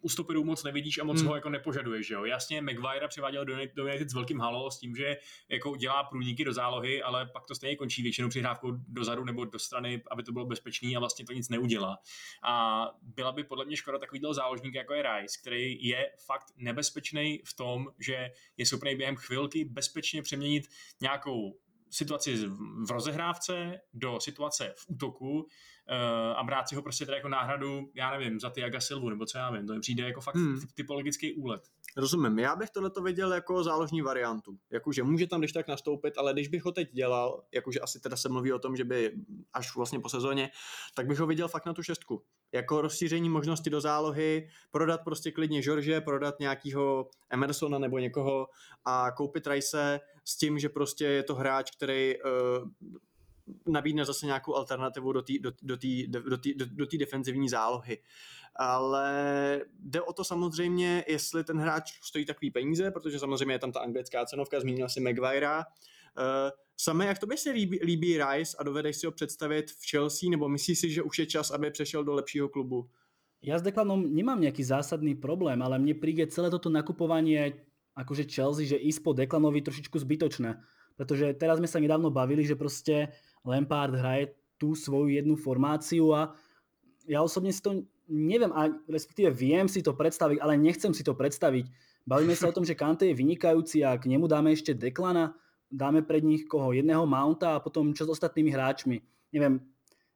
[0.00, 1.28] u stoperů moc nevidíš a moc hmm.
[1.28, 2.24] ho jako nepožaduješ, že jo.
[2.24, 5.16] Jasně, Maguire přiváděl do, do s velkým halo s tím, že
[5.48, 9.58] jako dělá průniky do zálohy, ale pak to stejně končí většinou přihrávkou dozadu nebo do
[9.58, 11.98] strany, aby to bylo bezpečný a vlastně to nic neudělá.
[12.42, 17.42] A byla by podle mě škoda takovýhle záložník, jako je Rice, který je fakt nebezpečný
[17.44, 20.64] v tom, že je schopný během chvilky bezpečně přeměnit
[21.00, 21.58] nějakou
[21.90, 22.46] situaci
[22.86, 25.46] v rozehrávce do situace v útoku, uh,
[26.36, 29.38] a brát si ho prostě tady jako náhradu, já nevím, za Tiaga Silvu, nebo co
[29.38, 30.60] já vím, to mi přijde jako fakt hmm.
[30.74, 31.60] typologický úlet.
[31.96, 34.58] Rozumím, já bych tohleto viděl jako záložní variantu.
[34.70, 38.16] Jakože může tam když tak nastoupit, ale když bych ho teď dělal, jakože asi teda
[38.16, 39.12] se mluví o tom, že by
[39.52, 40.50] až vlastně po sezóně,
[40.94, 42.22] tak bych ho viděl fakt na tu šestku.
[42.52, 48.46] Jako rozšíření možnosti do zálohy, prodat prostě klidně George, prodat nějakého Emersona nebo někoho
[48.84, 52.68] a koupit Rice s tím, že prostě je to hráč, který uh,
[53.66, 55.76] nabídne zase nějakou alternativu do té do, do
[56.08, 57.98] do, do, do, do defenzivní zálohy.
[58.56, 59.08] Ale
[59.78, 63.80] jde o to samozřejmě, jestli ten hráč stojí takový peníze, protože samozřejmě je tam ta
[63.80, 65.58] anglická cenovka, zmínil si Maguirea.
[66.18, 70.30] Uh, Samé, jak tobě se líbí, líbí Rice a dovedeš si ho představit v Chelsea,
[70.30, 72.88] nebo myslíš si, že už je čas, aby přešel do lepšího klubu?
[73.40, 77.64] Ja s Declanom nemám nejaký zásadný problém, ale mne príde celé toto nakupovanie
[77.96, 80.60] akože Chelsea, že ísť po Declanovi trošičku zbytočné.
[80.96, 83.12] Pretože teraz sme sa nedávno bavili, že proste
[83.44, 86.36] Lampard hraje tú svoju jednu formáciu a
[87.08, 91.14] ja osobne si to neviem, a respektíve viem si to predstaviť, ale nechcem si to
[91.14, 91.70] predstaviť.
[92.02, 95.32] Bavíme sa o tom, že Kante je vynikajúci a k nemu dáme ešte Deklana,
[95.70, 98.98] dáme pred nich koho jedného Mounta a potom čo s ostatnými hráčmi.
[99.30, 99.62] Neviem,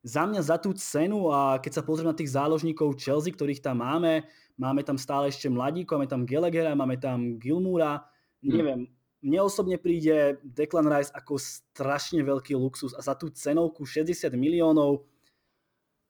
[0.05, 3.81] za mňa za tú cenu a keď sa pozriem na tých záložníkov Chelsea, ktorých tam
[3.81, 4.27] máme,
[4.59, 8.05] máme tam stále ešte mladíkov, máme tam Gallaghera, máme tam Gilmura,
[8.45, 8.53] hmm.
[8.53, 8.81] neviem,
[9.25, 15.09] mne osobne príde Declan Rice ako strašne veľký luxus a za tú cenovku 60 miliónov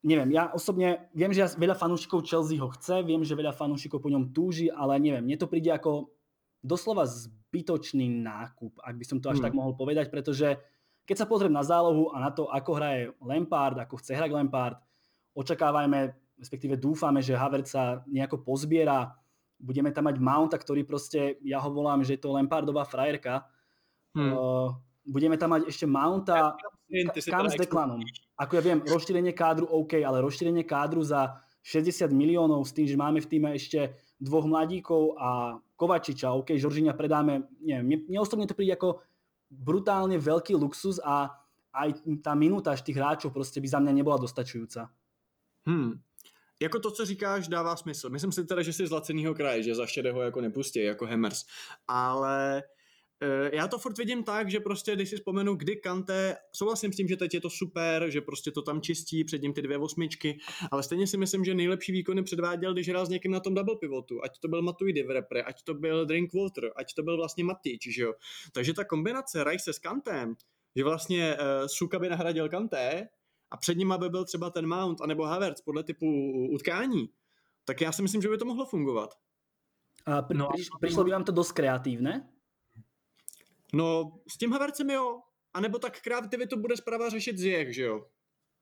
[0.05, 4.13] neviem, ja osobne viem, že veľa fanúšikov Chelsea ho chce, viem, že veľa fanúšikov po
[4.13, 6.13] ňom túži, ale neviem, mne to príde ako
[6.61, 9.47] doslova zbytočný nákup, ak by som to až hmm.
[9.49, 10.61] tak mohol povedať, pretože
[11.09, 14.77] keď sa pozriem na zálohu a na to, ako hraje Lampard, ako chce hrať Lampard,
[15.37, 19.13] očakávajme, respektíve dúfame, že Havertz sa nejako pozbiera,
[19.61, 23.45] budeme tam mať Mounta, ktorý proste, ja ho volám, že je to Lampardová frajerka.
[24.17, 24.33] Hmm.
[24.33, 24.69] Uh,
[25.05, 26.57] budeme tam mať ešte Mounta,
[27.31, 28.01] kam s Declanom.
[28.37, 32.97] Ako ja viem, rozšírenie kádru OK, ale rozšírenie kádru za 60 miliónov s tým, že
[32.99, 38.47] máme v týme ešte dvoch mladíkov a Kovačiča, OK, Žoržinia predáme, neviem, mne, mne osobne
[38.47, 39.03] to príde ako
[39.49, 41.33] brutálne veľký luxus a
[41.75, 44.93] aj tá minúta tých hráčov proste by za mňa nebola dostačujúca.
[45.67, 45.99] Hmm
[46.63, 48.11] jako to, co říkáš, dává smysl.
[48.11, 51.45] Myslím si teda, že jsi z lacenýho kraje, že za šedého jako nepustí, jako Hemers.
[51.89, 52.63] Ale
[53.53, 57.09] já to furt vidím tak, že prostě, když si vzpomenu, kdy Kante, souhlasím s tím,
[57.09, 60.39] že teď je to super, že prostě to tam čistí, před ním ty dvě osmičky,
[60.71, 63.77] ale stejně si myslím, že nejlepší výkony předváděl, když hrál s někým na tom double
[63.81, 67.45] pivotu, ať to byl Matuidi v repre, ať to byl Drinkwater, ať to byl vlastně
[67.45, 68.15] Matič, že jo.
[68.53, 70.35] Takže ta kombinace Rice s Kantem,
[70.77, 73.09] že vlastně uh, Suka by nahradil Kanté,
[73.51, 76.07] a před ním by byl třeba ten Mount anebo Havertz podle typu
[76.53, 77.09] utkání,
[77.65, 79.15] tak já si myslím, že by to mohlo fungovat.
[80.07, 80.49] A pr- no,
[80.81, 82.34] přišlo by vám to dost kreativné?
[83.75, 85.21] No, s tím Havertzem jo.
[85.55, 88.07] A nebo tak kreativitu bude zprava řešit Ziyech, že jo?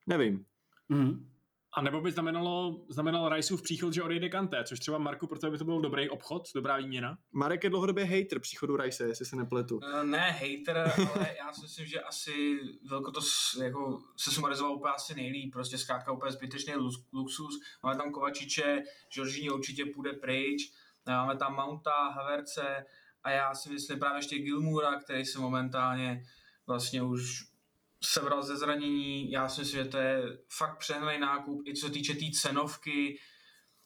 [0.06, 0.44] Nevím.
[0.88, 1.32] Mm.
[1.74, 5.58] A nebo by znamenalo, znamenalo Riceův příchod, že odejde Kanté, což třeba Marku, pro by
[5.58, 7.18] to byl dobrý obchod, dobrá výměna.
[7.32, 9.76] Marek je dlouhodobě hater příchodu Rice, jestli se nepletu.
[9.76, 10.78] Uh, ne hater,
[11.14, 12.58] ale já si myslím, že asi
[12.90, 13.20] velko to
[13.62, 16.74] jako, se sumarizoval úplně asi nejlíp, prostě zkrátka úplně zbytečný
[17.12, 17.60] luxus.
[17.82, 20.72] Máme tam Kovačiče, Žoržíně určitě půjde pryč,
[21.06, 22.84] máme tam Mounta, Haverce
[23.24, 26.22] a já si myslím právě ještě Gilmura, který se momentálně
[26.66, 27.52] vlastně už
[28.04, 29.30] sebral ze zranění.
[29.30, 30.22] Já si myslím, že to je
[30.58, 33.18] fakt přehnaný nákup, i co se týče té tý cenovky.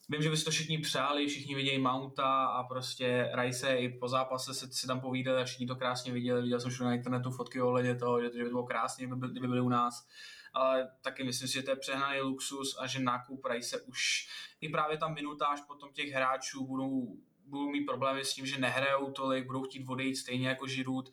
[0.09, 4.09] Vím, že by si to všichni přáli, všichni vidějí Mounta a prostě Rice i po
[4.09, 6.43] zápase se si tam povídali a všichni to krásně viděli.
[6.43, 9.29] Viděl jsem všude na internetu fotky ohledně toho, že to, by to bylo krásně, kdyby,
[9.29, 10.07] kdyby byli u nás.
[10.55, 14.29] Ale taky myslím si, že to je přehnaný luxus a že nákup Rice už
[14.61, 17.17] i právě tam minutáž potom těch hráčů budou,
[17.47, 21.13] budou mít problémy s tím, že nehrajou tolik, budou chtít odejít stejně jako Žirut.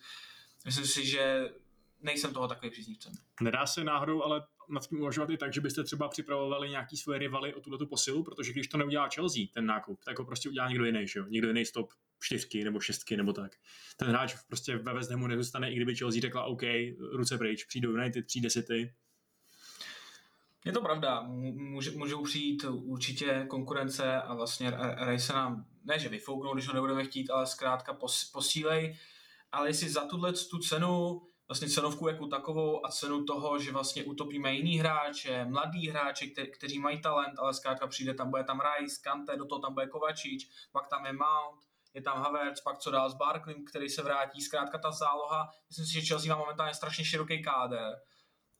[0.65, 1.50] Myslím si, že
[2.02, 3.13] nejsem toho takový příznivcem.
[3.41, 7.19] Nedá se náhodou ale nad tím uvažovat i tak, že byste třeba připravovali nějaký svoje
[7.19, 10.69] rivaly o tuto posilu, protože když to neudělá Chelsea, ten nákup, tak ho prostě udělá
[10.69, 11.26] někdo jiný, že jo?
[11.28, 13.52] Někdo jiný stop čtyřky nebo šestky nebo tak.
[13.98, 16.62] Ten hráč prostě ve West Hamu nezůstane, i kdyby Chelsea řekla OK,
[17.12, 18.93] ruce pryč, přijde United, přijde City.
[20.65, 24.73] Je to pravda, může, můžou přijít určitě konkurence a vlastně
[25.06, 28.97] Rice nám, ne že vyfouknou, když ho nebudeme chtít, ale zkrátka pos, posílej,
[29.52, 34.04] ale jestli za tuhle tu cenu, vlastně cenovku jako takovou a cenu toho, že vlastně
[34.04, 38.62] utopíme jiný hráče, mladý hráče, kte, kteří mají talent, ale zkrátka přijde tam, bude tam
[38.62, 41.62] Rice, Kante, do toho tam bude Kovačič, pak tam je Mount,
[41.93, 45.86] je tam Havertz, pak co dál s Barklem, který se vrátí, zkrátka ta záloha, myslím
[45.86, 47.93] si, že Chelsea má momentálně strašně široký káder,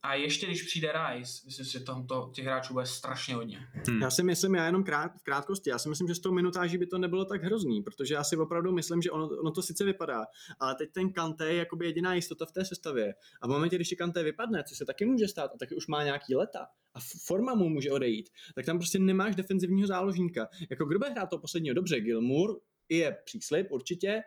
[0.04, 3.58] a ještě když přijde Rice, myslím si, že tam to, těch hráčů bude strašně hodně.
[3.88, 4.02] Hmm.
[4.02, 6.78] Já si myslím, já jenom krát, v krátkosti, já si myslím, že s tou minutáží
[6.78, 9.84] by to nebylo tak hrozný, protože já si opravdu myslím, že ono, ono to sice
[9.84, 10.24] vypadá,
[10.60, 13.14] ale teď ten Kante je jakoby jediná jistota v té sestavě.
[13.42, 16.04] A v momentě, když Kante vypadne, co se taky může stát, a taky už má
[16.04, 20.48] nějaký leta, a forma mu může odejít, tak tam prostě nemáš defenzivního záložníka.
[20.70, 24.22] Jako kdo bude hrát to posledního dobře, Gilmour, je příslip určitě.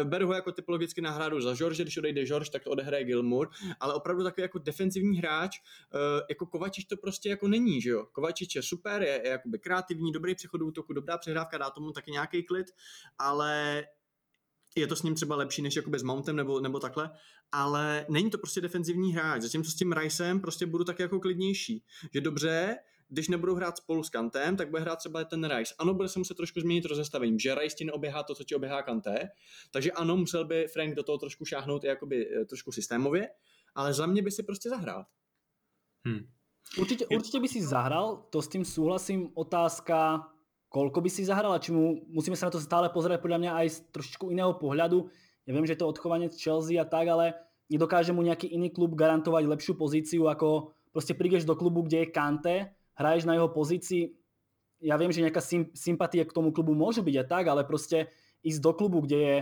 [0.00, 3.50] Eh, beru ho jako typologicky náhradu za George, když odejde George, tak to odehraje Gilmour,
[3.80, 5.56] ale opravdu takový jako defenzivní hráč,
[5.94, 8.06] eh, jako Kovačič to prostě jako není, že jo.
[8.12, 12.10] Kovačič je super, je, je jakoby kreativní, dobrý přechod útoku, dobrá přehrávka, dá tomu taky
[12.10, 12.66] nějaký klid,
[13.18, 13.84] ale
[14.76, 17.10] je to s ním třeba lepší než jakoby s Mountem nebo, nebo takhle,
[17.52, 21.84] ale není to prostě defenzivní hráč, zatímco s tím Ricem prostě budu tak jako klidnější,
[22.14, 22.76] že dobře,
[23.08, 25.74] když nebudou hrát spolu s Kantem, tak bude hrát třeba ten Rice.
[25.78, 28.82] Ano, bude se muset trošku změnit rozestavení, že Rice ti neoběhá to, co ti oběhá
[28.82, 29.28] Kante,
[29.70, 33.28] takže ano, musel by Frank do toho trošku šáhnout jakoby eh, trošku systémově,
[33.74, 35.04] ale za mě by si prostě zahrál.
[36.06, 36.28] Hmm.
[36.78, 39.30] Určitě, určitě by si zahral, to s tím souhlasím.
[39.34, 40.28] Otázka,
[40.68, 43.52] koľko by si zahral a či mu, musíme sa na to stále pozerať podľa mňa
[43.56, 45.08] aj z trošičku iného pohľadu.
[45.48, 47.32] Ja viem, že je to odchovanie Chelsea a tak, ale
[47.72, 52.12] nedokáže mu nejaký iný klub garantovať lepšiu pozíciu, ako proste prídeš do klubu, kde je
[52.12, 52.56] Kante
[52.98, 54.18] hraješ na jeho pozícii,
[54.82, 55.42] ja viem, že nejaká
[55.74, 58.10] sympatie k tomu klubu môže byť a tak, ale proste
[58.42, 59.36] ísť do klubu, kde je,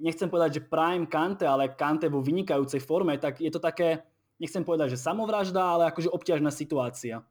[0.00, 4.04] nechcem povedať, že prime Kante, ale Kante vo vynikajúcej forme, tak je to také,
[4.40, 7.24] nechcem povedať, že samovražda, ale akože obťažná situácia.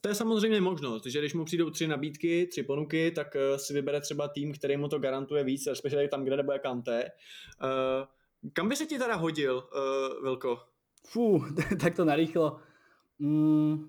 [0.00, 3.72] To je samozřejmě možnost, že když mu přijdou tři nabídky, tři ponuky, tak uh, si
[3.74, 7.04] vybere třeba tým, který mu to garantuje víc, respektive tam, kde nebude Kante.
[7.62, 10.58] Uh, kam by se ti teda hodil, uh, Vilko?
[11.06, 11.44] Fú,
[11.80, 12.60] tak to narýchlo.
[13.18, 13.88] Mm,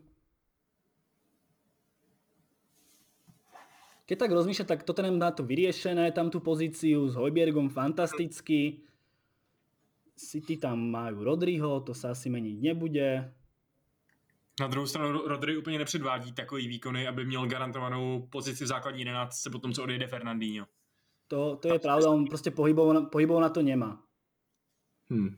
[4.06, 8.86] keď tak rozmýšľam, tak Tottenham má to vyriešené, tam tú pozíciu s Hojbjergom fantasticky.
[10.16, 13.34] City tam majú Rodriho, to sa asi meniť nebude.
[14.60, 19.50] Na druhou stranu Rodri úplně nepředvádí takový výkony, aby měl garantovanou pozici v základní jedenáctce
[19.50, 20.66] po tom, co odejde Fernandinho.
[21.28, 24.04] To, to je pravda, on prostě pohybov, pohybov na to nemá.
[25.10, 25.38] Hmm.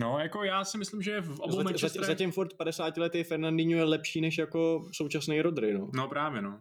[0.00, 2.04] No, jako já si myslím, že v obou Manchester...
[2.04, 5.90] Zatím furt 50 letý Fernandinho je lepší než jako současný Rodri, no.
[5.94, 6.60] No právě, no.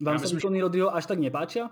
[0.00, 0.62] Vám sa výkony že...
[0.62, 1.70] Rodriho až tak nepáčia?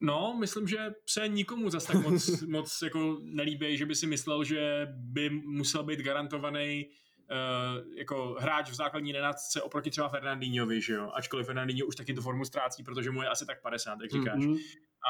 [0.00, 4.44] No, myslím, že se nikomu zase tak moc, moc jako nelíbí, že by si myslel,
[4.44, 6.86] že by musel být garantovaný
[7.30, 11.10] uh, jako hráč v základní nenácce oproti třeba Fernandinhovi, že jo?
[11.14, 14.38] Ačkoliv Fernandinho už taky tu formu ztrácí, protože mu je asi tak 50, jak říkáš.
[14.38, 14.58] Mm-hmm.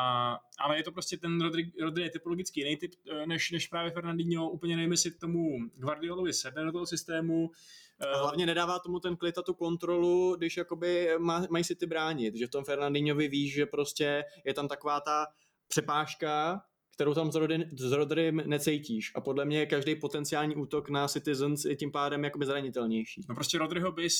[0.01, 3.67] A, ale je to prostě ten Rodri, Rodri je typologicky jiný typ eh, než, než
[3.67, 4.51] právě Fernandinho.
[4.51, 7.51] Úplně nevím, jestli tomu Guardiolovi sedne do toho systému.
[8.01, 11.87] A hlavně nedává tomu ten klid a tu kontrolu, když jakoby má, mají si ty
[11.87, 15.27] bránit, že v tom Fernandinhovi víš, že prostě je tam taková ta
[15.69, 16.61] přepážka,
[16.95, 19.13] kterou tam s, Rodin, s Rodrym necítíš.
[19.15, 23.21] A podle mě každý potenciální útok na Citizens je tím pádem jakoby zranitelnější.
[23.29, 24.15] No prostě Rodryho bys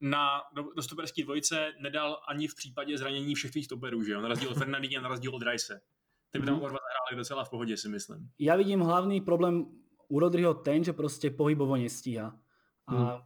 [0.00, 4.20] na, do, do stoperské dvojice nedal ani v případě zranění všech tvých stoperů, že jo?
[4.20, 5.80] Na rozdíl od Fernandinha, na rozdíl od Rice.
[6.30, 8.30] Ty by tam oba hráli docela v pohodě, si myslím.
[8.38, 9.66] Já vidím hlavný problém
[10.08, 11.76] u Rodryho ten, že prostě pohybovo
[12.86, 13.18] A hmm.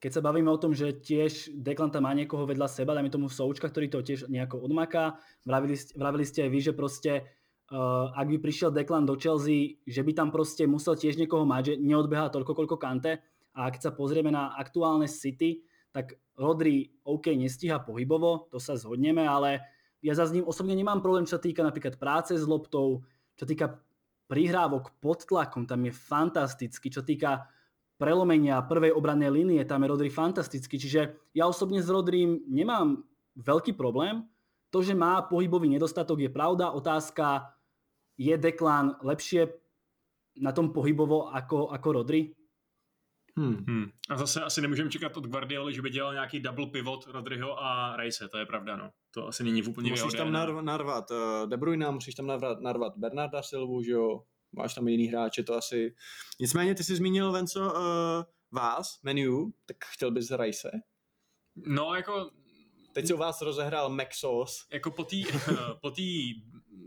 [0.00, 3.28] keď sa bavíme o tom, že tiež Declan tam má niekoho vedľa seba, dajme tomu
[3.28, 7.12] Součka, ktorý to tiež nejako odmaká, vravili, vravili ste aj vy, že proste
[7.72, 11.62] uh, ak by prišiel Declan do Chelsea, že by tam proste musel tiež niekoho mať,
[11.62, 13.20] že neodbehá toľko, koľko Kante.
[13.58, 19.26] A keď sa pozrieme na aktuálne City, tak Rodri OK nestíha pohybovo, to sa zhodneme,
[19.26, 19.66] ale
[19.98, 23.02] ja za ním osobne nemám problém, čo sa týka napríklad práce s loptou,
[23.34, 23.82] čo týka
[24.30, 27.48] prihrávok pod tlakom, tam je fantastický, čo týka
[27.98, 30.78] prelomenia prvej obrannej línie, tam je Rodri fantastický.
[30.78, 33.02] Čiže ja osobne s Rodrím nemám
[33.36, 34.24] veľký problém.
[34.70, 36.70] To, že má pohybový nedostatok, je pravda.
[36.70, 37.52] Otázka,
[38.14, 39.50] je Deklan lepšie
[40.38, 42.38] na tom pohybovo ako, ako Rodri?
[43.38, 43.64] Hmm.
[43.66, 43.86] Hmm.
[44.10, 47.96] A zase asi nemůžeme čekat od Guardiola, že by dělal nějaký double pivot Rodriho a
[47.96, 48.90] Rice, to je pravda, no.
[49.14, 50.32] To asi není v úplně Musíš tam
[50.64, 55.06] narvat, uh, De Bruyne, musíš tam narvat, narvat Bernarda Silvu, že jo, máš tam jiný
[55.06, 55.94] hráče, to asi...
[56.40, 60.70] Nicméně ty jsi zmínil, Venco, uh, vás, menu, tak chtěl bys Rice?
[61.56, 62.30] No, jako...
[62.92, 64.66] Teď si u vás rozehrál Maxos.
[64.72, 65.16] Jako po té
[65.80, 65.90] po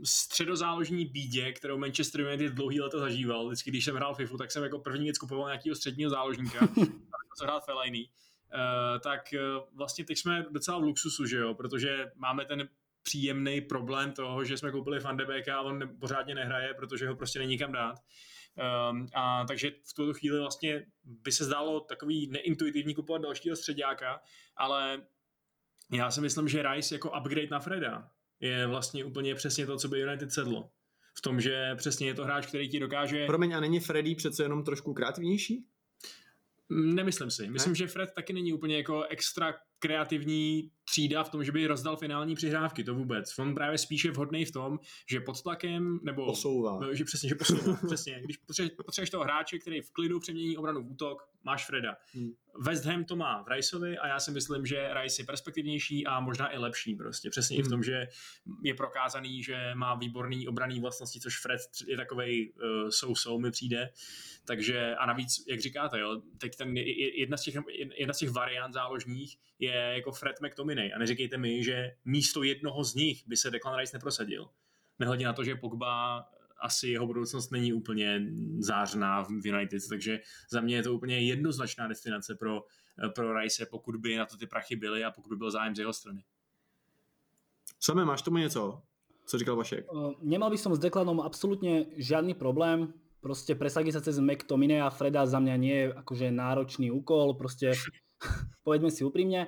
[0.03, 3.47] středozáložní bídě, kterou Manchester United dlouhý leta zažíval.
[3.47, 6.67] Vždycky, když jsem hrál FIFU, tak jsem jako první věc kupoval nějakého středního záložníka,
[7.37, 8.09] co hrát Fellaini.
[8.53, 12.69] Uh, tak uh, vlastně teď jsme docela v luxusu, že jo, protože máme ten
[13.03, 17.07] příjemný problém toho, že jsme koupili Van de Beeka a on ne, pořádně nehraje, protože
[17.07, 17.95] ho prostě není kam dát.
[18.91, 24.21] Um, a takže v tuto chvíli vlastně by se zdálo takový neintuitivní kupovat dalšího středáka,
[24.57, 25.01] ale
[25.91, 28.09] já si myslím, že Rice jako upgrade na Freda
[28.39, 30.69] je vlastně úplně přesně to, co by United sedlo.
[31.17, 33.25] V tom, že přesně je to hráč, který ti dokáže...
[33.25, 35.65] Promiň, a není Freddy přece jenom trošku kreativnější?
[36.69, 37.49] Nemyslím si.
[37.49, 37.75] Myslím, ne?
[37.75, 42.35] že Fred taky není úplně jako extra kreativní třída v tom, že by rozdal finální
[42.35, 43.39] přihrávky, to vůbec.
[43.39, 46.25] On právě spíše vhodný v tom, že pod tlakem, nebo...
[46.25, 46.79] Posouvá.
[46.79, 48.21] No, že přesně, že posouvá, přesně.
[48.23, 51.97] Když potřebuješ, potřebuješ toho hráče, který v klidu přemění obranu v útok, máš Freda.
[52.13, 52.31] Hmm.
[52.59, 56.19] West Ham to má v Riceovi a já si myslím, že Rice je perspektivnější a
[56.19, 57.29] možná i lepší prostě.
[57.29, 57.65] Přesně hmm.
[57.65, 58.07] i v tom, že
[58.63, 63.89] je prokázaný, že má výborný obraný vlastnosti, což Fred je takovej uh, so-so mi přijde.
[64.45, 67.55] Takže a navíc, jak říkáte, jo, teď ten, jedna, z těch,
[67.97, 72.83] jedna z těch variant záložních je jako Fred McTominay a neříkejte mi, že místo jednoho
[72.83, 74.49] z nich by se Declan Rice neprosadil.
[74.99, 76.25] Nehledě na to, že Pogba
[76.61, 78.21] asi jeho budoucnost není úplně
[78.59, 82.63] zářná v United, takže za mě je to úplně jednoznačná destinace pro,
[83.15, 85.79] pro Rice, pokud by na to ty prachy byly a pokud by byl zájem z
[85.79, 86.23] jeho strany.
[87.79, 88.81] Same, máš tomu něco?
[89.25, 89.93] Co říkal Vašek?
[89.93, 92.93] Uh, nemal by som s Declanom absolútne žiadny problém.
[93.21, 97.39] Proste presadiť sa cez McTominay a Freda za mňa nie je akože náročný úkol.
[97.39, 97.73] Proste
[98.65, 99.47] povedzme si úprimne.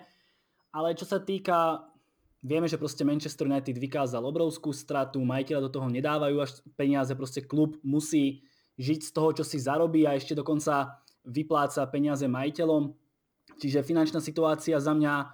[0.73, 1.85] Ale čo sa týka
[2.43, 7.39] Vieme, že proste Manchester United vykázal obrovskú stratu, majiteľa do toho nedávajú až peniaze, proste
[7.39, 8.43] klub musí
[8.75, 12.91] žiť z toho, čo si zarobí a ešte dokonca vypláca peniaze majiteľom.
[13.63, 15.31] Čiže finančná situácia za mňa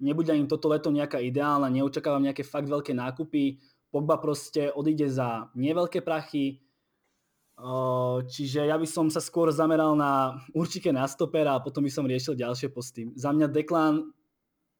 [0.00, 3.60] nebude ani toto leto nejaká ideálna, neočakávam nejaké fakt veľké nákupy.
[3.92, 6.64] Pogba proste odíde za neveľké prachy,
[8.36, 12.04] Čiže ja by som sa skôr zameral na určite na stopera a potom by som
[12.04, 13.08] riešil ďalšie posty.
[13.16, 14.12] Za mňa Declan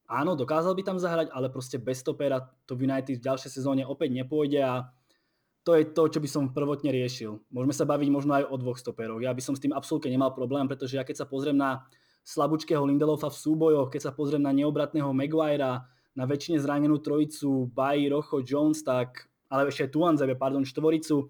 [0.07, 3.83] áno, dokázal by tam zahrať, ale proste bez stopera to v United v ďalšej sezóne
[3.87, 4.75] opäť nepôjde a
[5.67, 7.43] to je to, čo by som prvotne riešil.
[7.51, 9.19] Môžeme sa baviť možno aj o dvoch stoperoch.
[9.19, 11.83] Ja by som s tým absolútne nemal problém, pretože ja keď sa pozriem na
[12.23, 15.83] slabúčkého Lindelofa v súbojoch, keď sa pozriem na neobratného Maguirea,
[16.17, 21.29] na väčšine zranenú trojicu Bay, Rocho, Jones, tak, ale ešte Tuanzebe, pardon, štvoricu,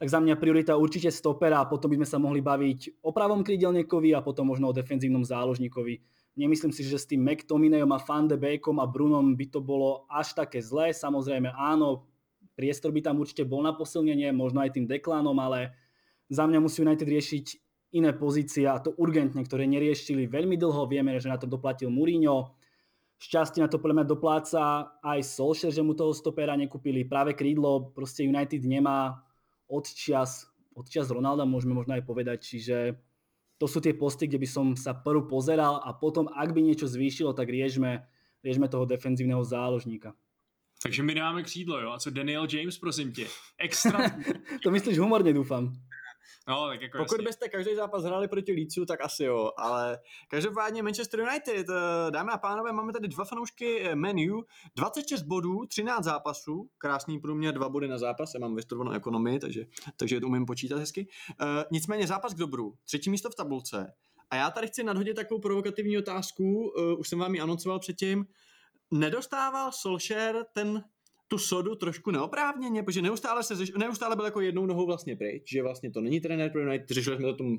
[0.00, 3.44] tak za mňa priorita určite stopera a potom by sme sa mohli baviť o pravom
[3.44, 6.00] krídelníkovi a potom možno o defenzívnom záložníkovi
[6.40, 10.08] Nemyslím si, že s tým McTominayom a Fan de Beekom a Brunom by to bolo
[10.08, 10.96] až také zlé.
[10.96, 12.08] Samozrejme áno,
[12.56, 15.76] priestor by tam určite bol na posilnenie, možno aj tým deklanom, ale
[16.32, 17.46] za mňa musí United riešiť
[17.92, 20.88] iné pozície a to urgentne, ktoré neriešili veľmi dlho.
[20.88, 22.56] Vieme, že na to doplatil Mourinho.
[23.20, 24.62] Šťastie na to podľa mňa dopláca
[25.04, 27.04] aj Solskjaer, že mu toho stopera nekúpili.
[27.04, 29.26] Práve krídlo proste United nemá
[29.68, 30.48] odčas
[31.12, 32.38] Ronalda, môžeme možno aj povedať.
[32.40, 32.96] Čiže
[33.60, 36.88] to sú tie posty, kde by som sa prv pozeral a potom, ak by niečo
[36.88, 38.08] zvýšilo, tak riežme,
[38.40, 40.16] riežme toho defenzívneho záložníka.
[40.82, 41.90] Takže my dáme křídlo, jo?
[41.92, 43.26] A co Daniel James, prosím tě?
[43.58, 44.00] Extra...
[44.62, 45.76] to myslíš humorně, doufám.
[46.48, 47.24] No, tak jako Pokud jasně.
[47.24, 52.30] byste každý zápas hráli proti Lícu, tak asi jo, ale každopádně Manchester United, eh, dámy
[52.32, 54.44] a pánové, máme tady dva fanoušky eh, menu,
[54.76, 59.64] 26 bodů, 13 zápasů, krásný průměr, dva body na zápas, já mám vystudovanou ekonomii, takže,
[59.96, 61.08] takže to umím počítat hezky.
[61.42, 63.92] Uh, nicméně zápas k dobru, třetí místo v tabulce.
[64.30, 68.26] A já tady chci nadhodit takovou provokativní otázku, uh, už jsem vám ji anoncoval předtím.
[68.90, 70.84] Nedostával Solskjaer ten
[71.30, 75.62] tu sodu trošku neoprávněně, protože neustále, se, neustále byl jako jednou nohou vlastně pryč, že
[75.62, 77.56] vlastně to není trenér pro United, řešili jsme to tom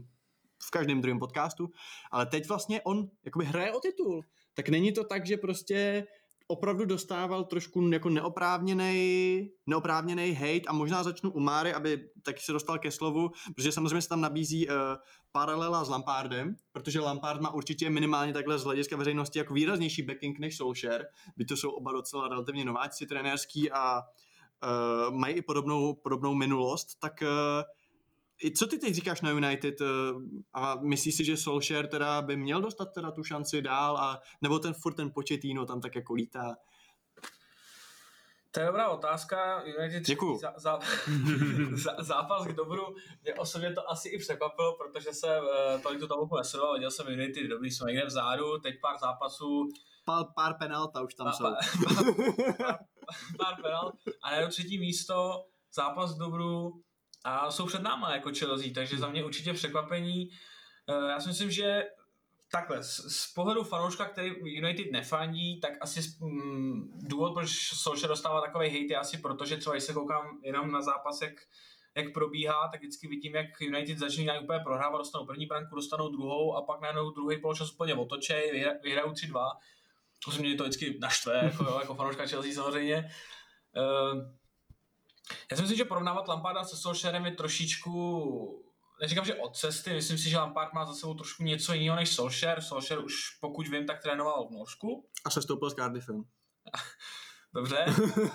[0.64, 1.70] v každém druhém podcastu,
[2.12, 4.22] ale teď vlastně on jakoby hraje o titul.
[4.54, 6.08] Tak není to tak, že prostě
[6.52, 12.52] opravdu dostával trošku jako neoprávněný, neoprávněný hate a možná začnu u Máry, aby taky se
[12.52, 14.74] dostal ke slovu, protože samozřejmě se tam nabízí uh,
[15.32, 20.40] paralela s Lampardem, protože Lampard má určitě minimálně takhle z hlediska veřejnosti jako výraznější backing
[20.40, 21.06] než Solskjaer,
[21.38, 27.00] by to jsou oba docela relativně nováčci trenérský a uh, mají i podobnou, podobnou minulost,
[27.00, 27.28] tak uh,
[28.56, 29.76] co ty teď říkáš na United
[30.54, 34.60] a myslíš si, že Solskjaer teda by měl dostat teda tu šanci dál a nebo
[34.60, 36.56] ten furt ten početíno tam tak jako lítá?
[38.52, 39.64] To je dobrá otázka.
[39.64, 40.38] United Děkuju.
[40.38, 40.80] Zá, zá,
[41.74, 42.96] zá, zápas k dobru.
[43.24, 46.74] Mě osobně to asi i překvapilo, protože se uh, tolik tu tabulku nesledoval.
[46.74, 49.70] Viděl jsem United dobrý, jsme někde vzadu, teď pár zápasů.
[50.06, 51.44] Pár, pár penalta už tam pár, jsou.
[51.44, 52.06] Pár,
[52.58, 52.78] pár,
[53.38, 53.96] pár penalt.
[54.24, 56.72] A na třetí místo, zápas k dobru,
[57.24, 60.30] a jsou před náma jako Chelsea, takže za mě určitě překvapení.
[60.90, 61.84] Eh, já si myslím, že
[62.52, 68.42] takhle, z, z pohledu fanouška, který United nefandí, tak asi mm, důvod, proč Solskjaer dostává
[68.42, 71.34] takový hate, je asi proto, že třeba když se koukám jenom na zápas, jak,
[71.96, 76.56] jak probíhá, tak vždycky vidím, jak United začíná úplně prohrávat, dostanou první branku, dostanou druhou
[76.56, 77.96] a pak najednou druhý poločas úplně
[78.52, 79.50] vyhra, vyhrajou 3-2.
[80.26, 83.12] To mě to vždycky naštve, jako, jako fanouška Chelsea samozřejmě.
[83.78, 84.41] Uh,
[85.52, 87.92] já si myslím, že porovnávat Lamparda se Solskjaerem je trošičku
[89.02, 92.10] neříkám, že od cesty, myslím si, že Lampard má za sebou trošku něco jiného než
[92.10, 92.62] Solskjaer.
[92.62, 95.10] Solskjaer už, pokud vím, tak trénoval v Norsku.
[95.26, 96.24] A se stoupil s Cardiffem.
[97.54, 97.86] Dobře,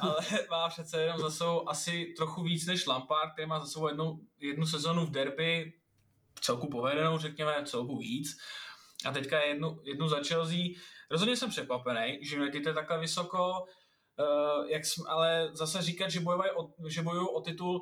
[0.01, 0.16] ale
[0.51, 4.20] má přece jenom za sebou asi trochu víc než Lampard, který má za sebou jednu,
[4.39, 5.72] jednu sezonu v derby,
[6.41, 8.37] celku povedenou, řekněme, celku víc.
[9.05, 10.59] A teďka jednu, jednu za Chelsea.
[11.11, 13.64] Rozhodně jsem překvapený, že United je takhle vysoko,
[14.67, 17.81] jak jsme, ale zase říkat, že bojují o, že bojují o titul,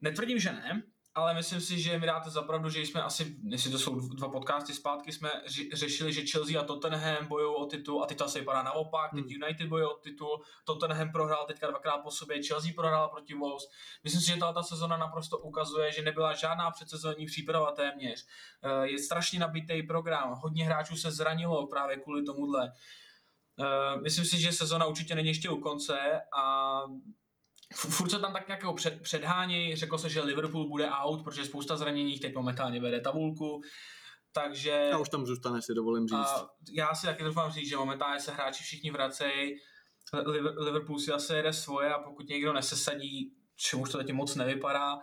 [0.00, 0.82] netvrdím, že ne,
[1.14, 4.74] ale myslím si, že mi dáte zapravdu, že jsme asi, jestli to jsou dva podcasty
[4.74, 5.30] zpátky, jsme
[5.72, 9.24] řešili, že Chelsea a Tottenham bojují o titul a teď to asi vypadá naopak, teď
[9.24, 9.42] hmm.
[9.42, 13.64] United bojují o titul, Tottenham prohrál teďka dvakrát po sobě, Chelsea prohrál proti Wolves.
[14.04, 18.26] Myslím si, že ta sezona naprosto ukazuje, že nebyla žádná předsezonní příprava téměř.
[18.62, 22.72] Eh, je strašně nabitý program, hodně hráčů se zranilo právě kvůli tomuhle.
[23.60, 25.98] Eh, myslím si, že sezona určitě není ještě u konce
[26.38, 26.80] a
[27.74, 31.76] furt se tam tak nějak před, předhání, řeklo se, že Liverpool bude out, protože spousta
[31.76, 33.60] zranění teď momentálně vede tabulku,
[34.32, 34.90] takže...
[34.92, 36.18] A už tam zůstane, si dovolím říct.
[36.18, 39.54] A já si taky doufám říct, že momentálně se hráči všichni vracejí,
[40.56, 44.98] Liverpool si asi jede svoje a pokud někdo nesesadí, čemuž to teď moc nevypadá,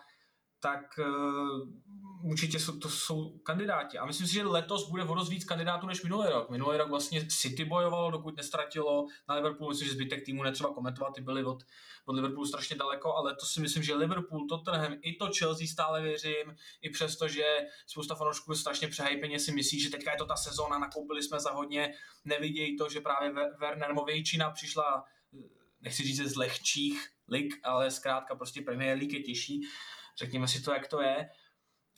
[0.60, 3.98] tak uh, určitě jsou, to jsou kandidáti.
[3.98, 6.50] A myslím si, že letos bude o víc kandidátů než minulý rok.
[6.50, 9.06] Minulý rok vlastně City bojovalo, dokud nestratilo.
[9.30, 11.64] Na Liverpoolu myslím, že zbytek týmu netřeba komentovat, ty byli od,
[12.06, 16.02] od Liverpoolu strašně daleko, ale to si myslím, že Liverpool, Tottenham, i to Chelsea stále
[16.02, 17.44] věřím, i přesto, že
[17.88, 21.52] spousta fanoušků strašně přehajpeně si myslí, že teďka je to ta sezóna, nakoupili jsme za
[21.52, 21.94] hodně,
[22.26, 25.04] nevidějí to, že právě Werner Movějčina přišla,
[25.82, 29.62] nechci říct z lehčích lig, ale zkrátka prostě Premier League je těžší
[30.20, 31.30] řekněme si to, jak to je.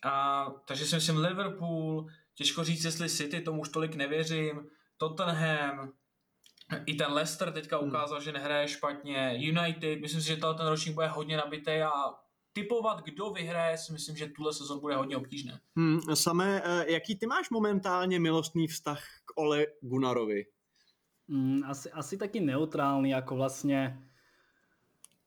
[0.06, 5.92] A, takže si myslím Liverpool, těžko říct, jestli City, tomu už tolik nevěřím, Tottenham,
[6.86, 7.88] i ten Leicester teďka hmm.
[7.88, 8.24] ukázal, hmm.
[8.24, 11.92] že nehraje špatně, United, myslím si, že ten ročník bude hodně nabitý a
[12.54, 15.60] typovat, kdo vyhraje, si myslím, že tuhle sezon bude hodně obtížné.
[15.78, 20.46] Hmm, samé, eh, jaký ty máš momentálně milostný vztah k Ole Gunarovi?
[21.30, 24.09] Hmm, asi, asi taký neutrálny, ako vlastne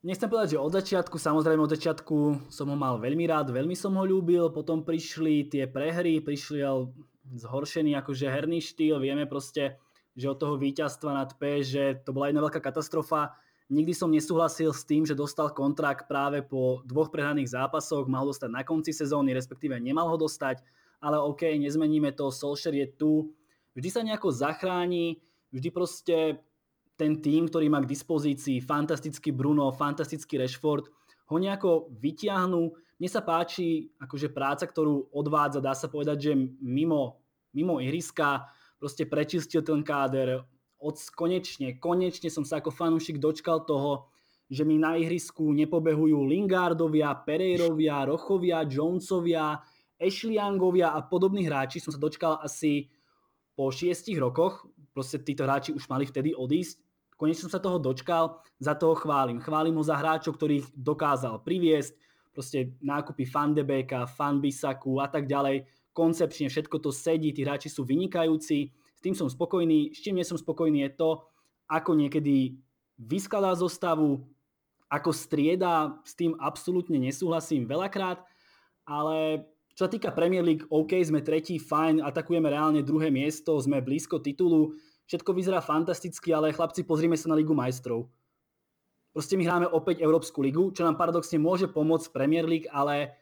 [0.02, 3.94] Nechcem povedať, že od začiatku, samozrejme od začiatku som ho mal veľmi rád, veľmi som
[3.94, 6.90] ho ľúbil, potom prišli tie prehry, prišiel
[7.38, 9.78] zhoršený akože herný štýl, vieme proste,
[10.18, 11.30] že od toho víťazstva nad
[11.62, 13.38] že to bola jedna veľká katastrofa.
[13.70, 18.50] Nikdy som nesúhlasil s tým, že dostal kontrakt práve po dvoch prehraných zápasoch, mal dostať
[18.50, 20.66] na konci sezóny, respektíve nemal ho dostať,
[20.98, 23.12] ale OK, nezmeníme to, Solskjaer je tu,
[23.78, 25.22] vždy sa nejako zachráni,
[25.54, 26.42] vždy proste
[26.96, 30.86] ten tým, ktorý má k dispozícii fantastický Bruno, fantastický Rashford,
[31.32, 32.62] ho nejako vytiahnu.
[33.00, 37.24] Mne sa páči akože práca, ktorú odvádza, dá sa povedať, že mimo,
[37.56, 40.44] mimo ihriska proste prečistil ten káder.
[40.82, 44.10] Od, konečne, konečne som sa ako fanúšik dočkal toho,
[44.52, 49.56] že mi na ihrisku nepobehujú Lingardovia, Pereirovia, Rochovia, Jonesovia,
[49.96, 51.80] Ashley-Youngovia a podobní hráči.
[51.80, 52.90] Som sa dočkal asi
[53.54, 54.66] po šiestich rokoch.
[54.92, 56.80] Proste títo hráči už mali vtedy odísť
[57.22, 59.38] Konečne som sa toho dočkal, za toho chválim.
[59.38, 61.94] Chválim ho za hráčov, ktorých dokázal priviesť,
[62.34, 65.70] proste nákupy Fandebeka, Fanbisaku a tak ďalej.
[65.94, 69.94] Koncepčne všetko to sedí, tí hráči sú vynikajúci, s tým som spokojný.
[69.94, 71.10] S čím nie som spokojný je to,
[71.70, 72.58] ako niekedy
[72.98, 74.26] vyskladá zostavu,
[74.90, 78.18] ako strieda, s tým absolútne nesúhlasím veľakrát,
[78.82, 83.80] ale čo sa týka Premier League, OK, sme tretí, fajn, atakujeme reálne druhé miesto, sme
[83.80, 84.76] blízko titulu,
[85.08, 88.12] všetko vyzerá fantasticky, ale chlapci, pozrime sa na Ligu majstrov.
[89.12, 93.12] Proste my hráme opäť Európsku ligu, čo nám paradoxne môže pomôcť Premier League, ale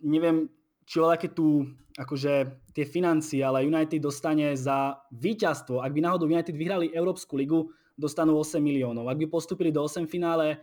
[0.00, 0.48] neviem,
[0.88, 2.32] či aké tu akože
[2.72, 5.84] tie financie, ale United dostane za víťazstvo.
[5.84, 9.06] Ak by náhodou United vyhrali Európsku ligu, dostanú 8 miliónov.
[9.06, 10.58] Ak by postupili do 8 finále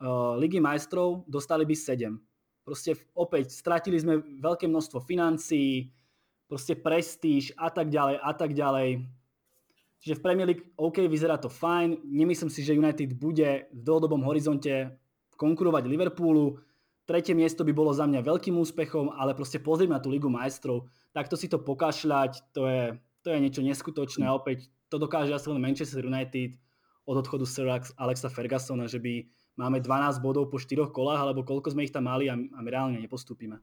[0.00, 2.29] uh, Ligy majstrov, dostali by 7.
[2.60, 5.90] Proste opäť stratili sme veľké množstvo financií,
[6.50, 9.06] proste prestíž a tak ďalej a tak ďalej.
[10.00, 12.02] Čiže v Premier League OK, vyzerá to fajn.
[12.08, 14.96] Nemyslím si, že United bude v dlhodobom horizonte
[15.36, 16.56] konkurovať Liverpoolu.
[17.04, 20.88] Tretie miesto by bolo za mňa veľkým úspechom, ale proste pozrime na tú Ligu majstrov.
[21.12, 22.82] Takto si to pokašľať, to je,
[23.20, 24.24] to je niečo neskutočné.
[24.30, 26.56] Opäť to dokáže asi len Manchester United
[27.04, 27.66] od odchodu Sir
[27.98, 29.26] Alexa Fergusona, že by
[29.60, 32.96] máme 12 bodov po 4 kolách, alebo koľko sme ich tam mali a, my reálne
[32.96, 33.60] nepostúpime.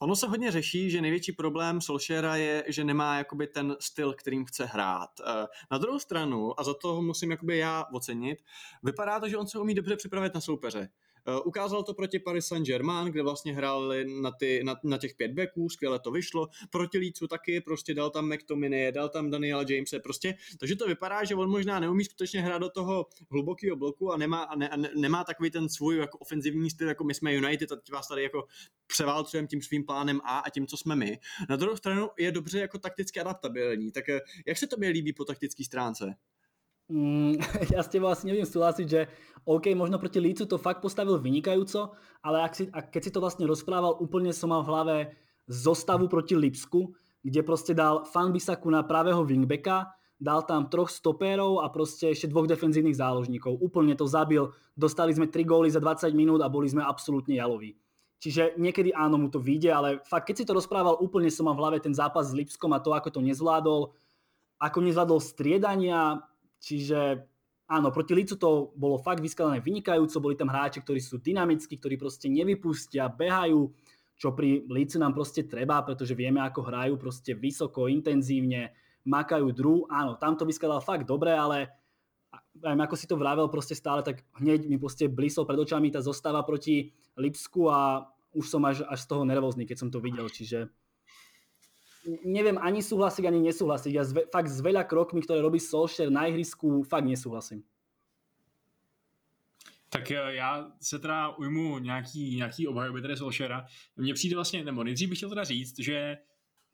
[0.00, 4.44] Ono se hodně řeší, že největší problém Solskjaera je, že nemá jakoby ten styl, kterým
[4.44, 5.10] chce hrát.
[5.20, 8.38] Eh, na druhou stranu, a za to musím jakoby já ocenit,
[8.82, 10.88] vypadá to, že on se umí dobře připravit na soupeře.
[11.28, 15.32] Uh, ukázal to proti Paris Saint-Germain, kde vlastně hráli na, ty, na, na těch pět
[15.32, 16.48] backů, skvěle to vyšlo.
[16.70, 20.34] Proti Lícu taky, prostě dal tam McTominay, dal tam Daniela Jamese, prostě.
[20.58, 24.42] Takže to vypadá, že on možná neumí skutečně hrát do toho hlubokého bloku a nemá,
[24.42, 27.72] a ne, a ne, nemá takový ten svůj jako ofenzivní styl, jako my jsme United,
[27.72, 28.46] a vás tady jako
[28.86, 31.18] převálcujeme tím svým plánem A a tím, co jsme my.
[31.48, 33.92] Na druhou stranu je dobře jako takticky adaptabilní.
[33.92, 36.14] Tak eh, jak se tobě líbí po taktické stránce?
[36.86, 37.42] Mm,
[37.74, 39.10] ja s tebou asi neviem súhlasiť, že
[39.46, 43.22] OK, možno proti Lícu to fakt postavil vynikajúco, ale ak si, ak, keď si to
[43.22, 44.96] vlastne rozprával, úplne som mal v hlave
[45.46, 51.70] zostavu proti Lipsku, kde proste dal Fanbisaku na pravého wingbacka, dal tam troch stopérov a
[51.70, 53.58] proste ešte dvoch defenzívnych záložníkov.
[53.60, 54.48] Úplne to zabil.
[54.72, 57.76] Dostali sme 3 góly za 20 minút a boli sme absolútne jaloví.
[58.16, 61.54] Čiže niekedy áno, mu to vyjde, ale fakt, keď si to rozprával, úplne som mal
[61.54, 63.92] v hlave ten zápas s Lipskom a to, ako to nezvládol,
[64.56, 66.24] ako nezvládol striedania,
[66.60, 67.26] Čiže
[67.66, 71.98] áno, proti Lícu to bolo fakt vyskladané vynikajúco, boli tam hráči, ktorí sú dynamickí, ktorí
[71.98, 73.70] proste nevypustia, behajú,
[74.16, 78.72] čo pri Lícu nám proste treba, pretože vieme, ako hrajú proste vysoko, intenzívne,
[79.04, 79.84] makajú dru.
[79.92, 81.70] Áno, tam to vyskladal fakt dobre, ale
[82.64, 86.00] aj ako si to vravel proste stále, tak hneď mi proste blísol pred očami tá
[86.00, 90.28] zostava proti Lipsku a už som až, až z toho nervózny, keď som to videl,
[90.28, 90.68] čiže
[92.24, 93.92] neviem ani súhlasiť, ani nesúhlasiť.
[93.92, 97.62] Ja zve, fakt s veľa krokmi, ktoré robí Solskjaer na ihrisku, fakt nesúhlasím.
[99.90, 103.66] Tak eh, já se teda ujmu nějaký, nějaký obhajoby tady Solskjaera.
[103.96, 106.16] Mně přijde vlastně, nebo nejdřív bych chtěl teda říct, že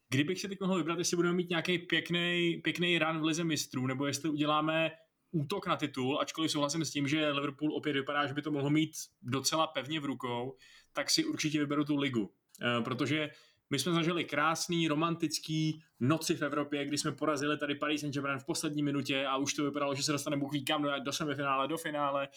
[0.09, 3.87] kdybych se teď mohl vybrat, jestli budeme mít nějaký pěkný, pěkný run v lize mistrů,
[3.87, 4.91] nebo jestli uděláme
[5.31, 8.71] útok na titul, ačkoliv souhlasím s tím, že Liverpool opět vypadá, že by to mohlo
[8.71, 10.57] mít docela pevně v rukou,
[10.93, 12.31] tak si určitě vyberu tu ligu.
[12.63, 13.31] E, protože
[13.73, 18.45] my jsme zažili krásný, romantický noci v Evropě, kdy jsme porazili tady Paris Saint-Germain v
[18.45, 21.79] poslední minutě a už to vypadalo, že se dostane Bůh kam do, do semifinále, do
[21.79, 22.29] finále.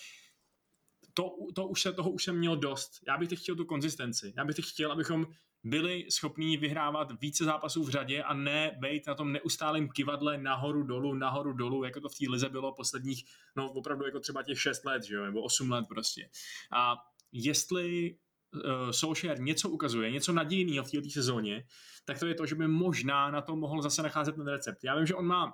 [1.13, 2.91] To, to už se, toho už jsem měl dost.
[3.07, 4.33] Já bych teď chtěl tu konzistenci.
[4.37, 5.25] Já bych teď chtěl, abychom
[5.63, 10.83] byli schopní vyhrávat více zápasů v řadě a ne být na tom neustálém kivadle nahoru
[10.83, 13.25] dolů, nahoru dolů, jako to v té lize bylo posledních,
[13.55, 16.29] no opravdu jako třeba těch 6 let, že jo, nebo 8 let prostě.
[16.71, 16.95] A
[17.31, 18.17] jestli
[18.55, 21.63] uh, Solskjaer něco ukazuje, něco nadějného v této sezóně,
[22.05, 24.83] tak to je to, že by možná na to mohl zase nacházet ten recept.
[24.83, 25.53] Já vím, že on má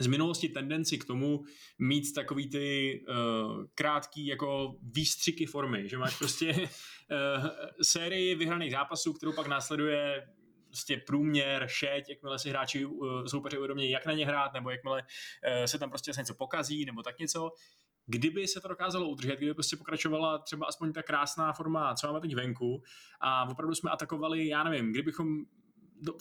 [0.00, 1.44] z minulosti tendenci k tomu
[1.78, 7.46] mít takový ty uh, krátký jako výstřiky formy, že máš prostě uh,
[7.82, 10.26] sérii vyhraných zápasů, kterou pak následuje
[10.66, 15.02] prostě průměr, šeť, jakmile si hráči uh, soupeři uvědomí, jak na ně hrát, nebo jakmile
[15.02, 17.52] uh, se tam prostě něco pokazí, nebo tak něco
[18.10, 22.20] kdyby se to dokázalo udržet, kdyby prostě pokračovala třeba aspoň ta krásná forma, co máme
[22.20, 22.82] teď venku
[23.20, 25.44] a opravdu jsme atakovali, já nevím, kdybychom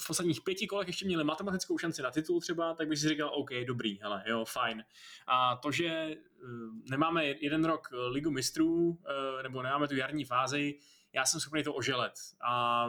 [0.01, 3.31] v posledních pěti kolech ještě měli matematickou šanci na titul třeba, tak bych si říkal,
[3.33, 4.83] OK, dobrý, hele, jo, fajn.
[5.27, 6.17] A to, že eh,
[6.89, 8.99] nemáme jeden rok ligu mistrů,
[9.39, 10.75] eh, nebo nemáme tu jarní fázi,
[11.13, 12.13] já jsem schopný to oželet.
[12.49, 12.85] A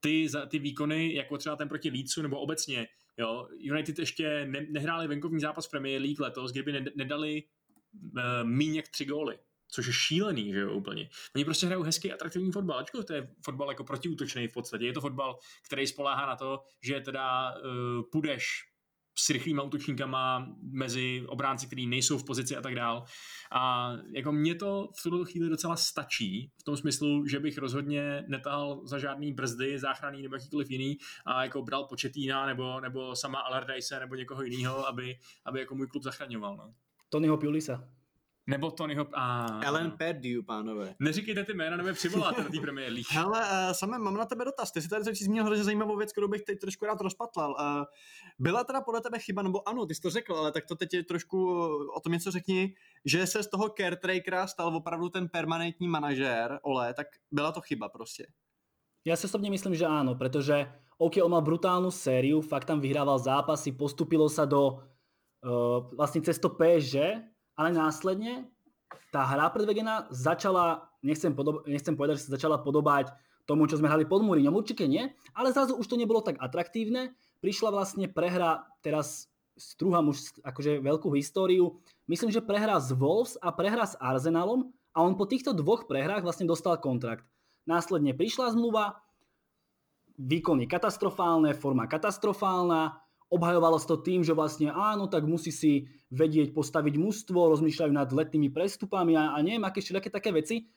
[0.00, 5.08] ty, ty výkony, jako třeba ten proti Lícu, nebo obecně, jo, United ještě ne, nehráli
[5.08, 7.42] venkovní zápas Premier League letos, kdyby ne, nedali
[8.42, 9.38] míň jak tři góly
[9.74, 11.08] což je šílený, že jo, úplně.
[11.34, 14.86] Oni prostě hrajou hezký, atraktivní fotbal, ačkoliv to je fotbal jako protiútočný v podstatě.
[14.86, 18.46] Je to fotbal, který spoláhá na to, že teda uh, půjdeš
[19.18, 23.04] s rychlýma útočníkama mezi obránci, kteří nejsou v pozici a tak dál.
[23.52, 28.24] A jako mě to v tuto chvíli docela stačí, v tom smyslu, že bych rozhodně
[28.28, 33.38] netahal za žádný brzdy, záchranný nebo jakýkoliv jiný a jako bral početína nebo, nebo sama
[33.38, 36.56] Allardyce nebo někoho jiného, aby, aby jako můj klub zachraňoval.
[36.56, 36.74] No.
[37.08, 37.88] Tonyho Pulisa.
[38.46, 39.06] Nebo Tonyho...
[39.12, 39.60] A...
[39.64, 40.94] Ellen Perdiu, pánové.
[41.00, 43.06] Neříkejte ty jména, nebo přivoláte na té Premier League.
[43.10, 44.72] Hele, uh, samé, mám na tebe dotaz.
[44.72, 47.50] Ty jsi tady začít zmínil hrozně zajímavou věc, kterou bych teď trošku rád rozpatlal.
[47.50, 47.84] Uh,
[48.38, 50.94] byla teda podle tebe chyba, nebo ano, ty jsi to řekl, ale tak to teď
[50.94, 51.54] je trošku
[51.96, 52.74] o tom něco řekni,
[53.04, 57.88] že se z toho caretrakera stal opravdu ten permanentní manažér, Ole, tak byla to chyba
[57.88, 58.26] prostě.
[59.04, 60.64] Ja si osobne myslím, že áno, pretože
[60.96, 64.80] OK, on mal brutálnu sériu, fakt tam vyhrával zápasy, postupilo sa do
[65.94, 67.20] vlastne cez to PSG,
[67.54, 68.48] ale následne
[69.12, 73.14] tá hra predvedená začala, nechcem, podob, nechcem povedať, že sa začala podobať
[73.44, 77.12] tomu, čo sme hrali pod Múriňom, určite nie, ale zrazu už to nebolo tak atraktívne.
[77.44, 81.78] Prišla vlastne prehra, teraz strúham už akože veľkú históriu,
[82.10, 86.26] myslím, že prehra s Wolves a prehra s Arsenalom a on po týchto dvoch prehrách
[86.26, 87.28] vlastne dostal kontrakt.
[87.68, 89.04] Následne prišla zmluva,
[90.18, 96.54] výkony katastrofálne, forma katastrofálna, obhajovalo sa to tým, že vlastne áno, tak musí si vedieť
[96.54, 100.68] postaviť mužstvo, rozmýšľajú nad letnými prestupami a, a neviem, aké všetky také veci.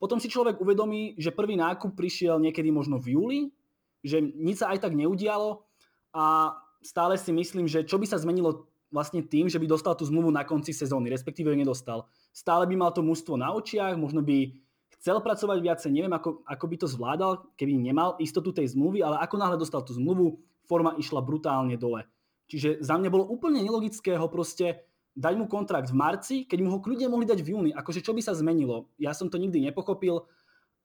[0.00, 3.40] potom si človek uvedomí, že prvý nákup prišiel niekedy možno v júli,
[4.00, 5.62] že nič sa aj tak neudialo
[6.16, 10.02] a stále si myslím, že čo by sa zmenilo vlastne tým, že by dostal tú
[10.02, 12.10] zmluvu na konci sezóny, respektíve ju nedostal.
[12.34, 14.50] Stále by mal to mužstvo na očiach, možno by
[14.98, 19.16] chcel pracovať viacej, neviem ako, ako by to zvládal, keby nemal istotu tej zmluvy, ale
[19.22, 22.06] ako náhle dostal tú zmluvu, forma išla brutálne dole.
[22.46, 24.86] Čiže za mňa bolo úplne nelogické ho proste
[25.18, 27.70] dať mu kontrakt v marci, keď mu ho kľudne mohli dať v júni.
[27.74, 28.86] Akože čo by sa zmenilo?
[28.94, 30.30] Ja som to nikdy nepochopil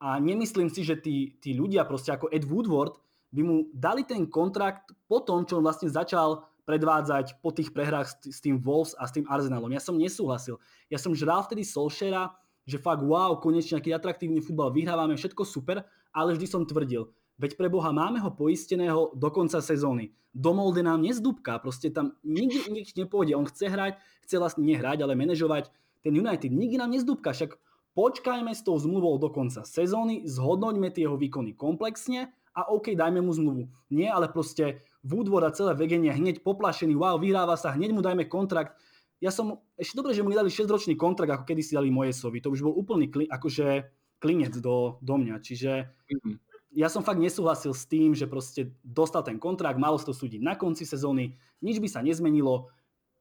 [0.01, 2.97] a nemyslím si, že tí, tí ľudia proste ako Ed Woodward
[3.29, 8.09] by mu dali ten kontrakt po tom, čo on vlastne začal predvádzať po tých prehrách
[8.25, 9.69] s, tým Wolves a s tým Arsenalom.
[9.69, 10.57] Ja som nesúhlasil.
[10.89, 12.33] Ja som žral vtedy Solskjaera,
[12.65, 17.05] že fakt wow, konečne nejaký atraktívny futbal, vyhrávame, všetko super, ale vždy som tvrdil,
[17.36, 20.15] Veď pre Boha máme ho poisteného do konca sezóny.
[20.31, 23.36] Do Molde nám nezdúbka, proste tam nikdy nič nepôjde.
[23.36, 26.51] On chce hrať, chce vlastne nehrať, ale manažovať ten United.
[26.51, 27.59] Nikdy nám nezdúbka, však
[27.95, 33.19] počkajme s tou zmluvou do konca sezóny, zhodnoťme tie jeho výkony komplexne a OK, dajme
[33.19, 33.63] mu zmluvu.
[33.91, 38.31] Nie, ale proste Woodward a celé vegenie hneď poplašený, wow, vyhráva sa, hneď mu dajme
[38.31, 38.79] kontrakt.
[39.19, 42.43] Ja som, ešte dobre, že mu nedali 6-ročný kontrakt, ako kedy si dali Mojesovi.
[42.43, 45.36] To už bol úplný kli, akože klinec do, do mňa.
[45.39, 45.71] Čiže
[46.11, 46.44] mm-hmm
[46.76, 50.43] ja som fakt nesúhlasil s tým, že proste dostal ten kontrakt, malo sa to súdiť
[50.43, 52.67] na konci sezóny, nič by sa nezmenilo,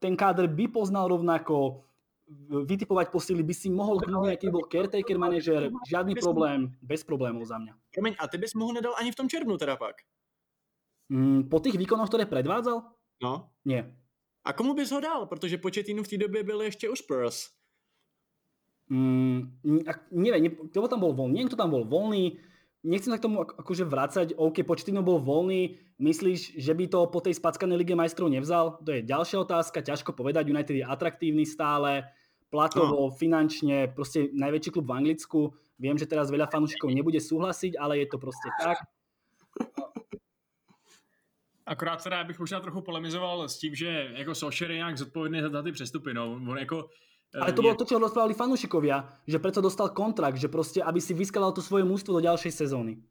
[0.03, 1.87] ten káder by poznal rovnako,
[2.51, 7.63] vytipovať posily by si mohol kľudne, aký bol caretaker manažer, žiadny problém, bez problémov za
[7.63, 7.73] mňa.
[7.95, 10.03] Promiň, a ty bys mu ho nedal ani v tom červnu teda pak?
[11.13, 12.83] Mm, po těch výkonoch, které predvádzal?
[13.23, 13.49] No.
[13.65, 13.97] Nie.
[14.45, 15.27] A komu bys ho dal?
[15.27, 17.49] Protože Početinu v té době byl ještě u Spurs.
[18.89, 19.61] Mm,
[20.13, 22.37] neviem, kto tam bol voľný, niekto tam bol voľný,
[22.85, 27.25] nechcem sa k tomu akože vrácať, OK, Početino bol voľný, myslíš, že by to po
[27.25, 28.79] tej spackanej Lige majstrov nevzal?
[28.85, 32.05] To je ďalšia otázka, ťažko povedať, United je atraktívny stále,
[32.53, 33.15] platovo, no.
[33.17, 35.41] finančne, proste najväčší klub v Anglicku.
[35.75, 38.79] Viem, že teraz veľa fanúšikov nebude súhlasiť, ale je to proste tak.
[41.67, 45.63] Akorát teda bych možná trochu polemizoval s tím, že jako Solskjaer je nějak zodpovědný za
[45.63, 46.15] ty přestupy.
[46.15, 46.33] No.
[46.33, 46.89] On jako
[47.35, 51.15] ale to bolo to, čo rozprávali fanúšikovia, že preto dostal kontrakt, že proste, aby si
[51.15, 53.03] vyskladal to svoje mústvo do ďalšej sezóny.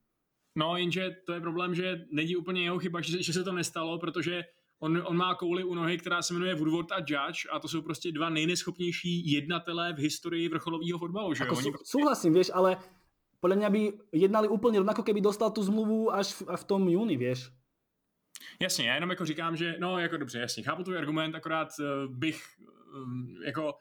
[0.55, 3.99] No, jenže to je problém, že není úplně jeho chyba, že, že se to nestalo,
[3.99, 4.43] protože
[4.80, 7.82] on, on má kouli u nohy, která se jmenuje Woodward a Judge a to jsou
[7.82, 11.34] prostě dva nejneschopnější jednatelé v historii vrcholového fotbalu.
[11.34, 11.43] Že?
[11.43, 11.91] Ako Oni prostě...
[11.97, 12.78] Súhlasím, vieš, ale
[13.39, 17.17] podľa mňa by jednali úplně rovnako, keby dostal tu zmluvu až v, v tom júni,
[17.17, 17.51] vieš.
[18.59, 22.15] Jasně, já jenom jako říkám, že no jako dobře, jasně, chápu tvůj argument, akorát uh,
[22.15, 22.43] bych
[22.95, 23.74] um, jako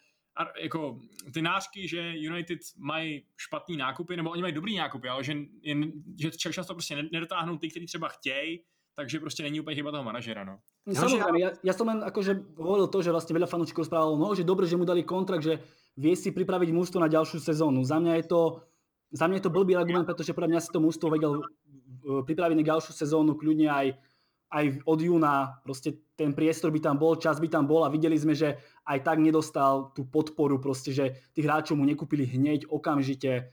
[0.63, 0.99] jako
[1.35, 5.93] ty nářky, že United mají špatný nákupy, nebo oni mají dobrý nákupy, ale že, jen,
[6.21, 8.65] že často prostě nedotáhnou ty, kteří třeba chtějí,
[8.95, 10.45] takže prostě není úplně chyba toho manažera.
[10.45, 10.59] No.
[10.83, 14.43] Samozrejme, ja, ja som len akože hovoril to, že vlastne veľa fanúčikov správalo, no, že
[14.43, 15.63] dobre, že mu dali kontrakt, že
[15.95, 17.87] vie si pripraviť mústvo na ďalšiu sezónu.
[17.87, 18.41] Za mňa je to,
[19.15, 21.43] za mňa je to blbý argument, pretože podľa mňa si to mústvo vedel e,
[22.27, 23.87] pripraviť na ďalšiu sezónu, kľudne aj
[24.53, 28.21] aj od júna proste ten priestor by tam bol, čas by tam bol a videli
[28.21, 33.49] sme, že aj tak nedostal tú podporu, proste, že tých hráčov mu nekúpili hneď, okamžite.